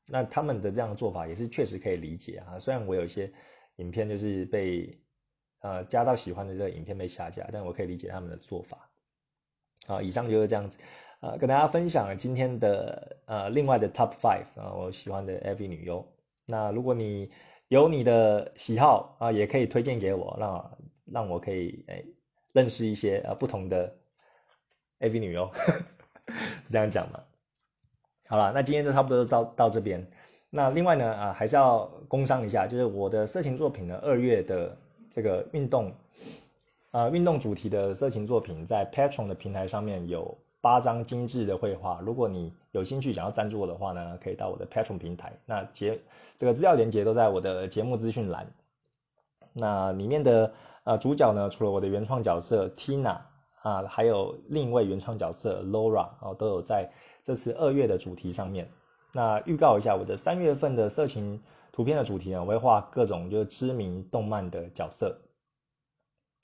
[0.08, 2.58] 那他们的这样的做法也是确实可以理解啊。
[2.58, 3.30] 虽然我有一些
[3.76, 4.98] 影片就是被
[5.60, 8.90] 呃加到喜欢的这个影片被下架，但我可以理解他们的做法。
[9.86, 10.78] 好，以上就是这样子，
[11.20, 16.08] 呃，跟大家分享今天的呃另外的 Top Five 啊，我喜欢的 AV 女优。
[16.48, 17.30] 那如果你
[17.68, 20.78] 有你的喜好啊，也可以推荐给我，让。
[21.12, 22.06] 让我可以诶
[22.52, 23.96] 认识一些呃不同的
[25.00, 25.50] AV 女优，
[26.66, 27.20] 是这样讲吗？
[28.28, 30.06] 好了，那今天就差不多到到这边。
[30.50, 34.78] 那另外呢啊还是要工商一下，就是我的色情作品呢，二月的
[35.10, 35.94] 这个运动
[36.92, 42.00] 呃运动主题的色情作品，在 Patron 的平台上面有八张精致的绘画。
[42.02, 45.34] 如果你有兴趣想要赞助我的话呢，可以到我的 Patron 平台。
[45.46, 46.00] 那节
[46.38, 48.52] 这个资料连接都在我的节目资讯栏。
[49.54, 50.52] 那里面的。
[50.84, 53.20] 啊，主角呢，除了我的原创角色 Tina
[53.62, 56.92] 啊，还有另一位原创角色 Laura 哦，都有在
[57.24, 58.70] 这次二月的主题上面。
[59.14, 65.20] 那预告一下，我的三月份的色情图片的主题呢，我会画各种就是知名动漫的角色。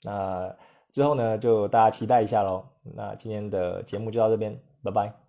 [0.04, 0.54] 那
[0.92, 2.64] 之后呢，就大家期待一下喽。
[2.82, 5.25] 那今天的节目就到这边，拜拜。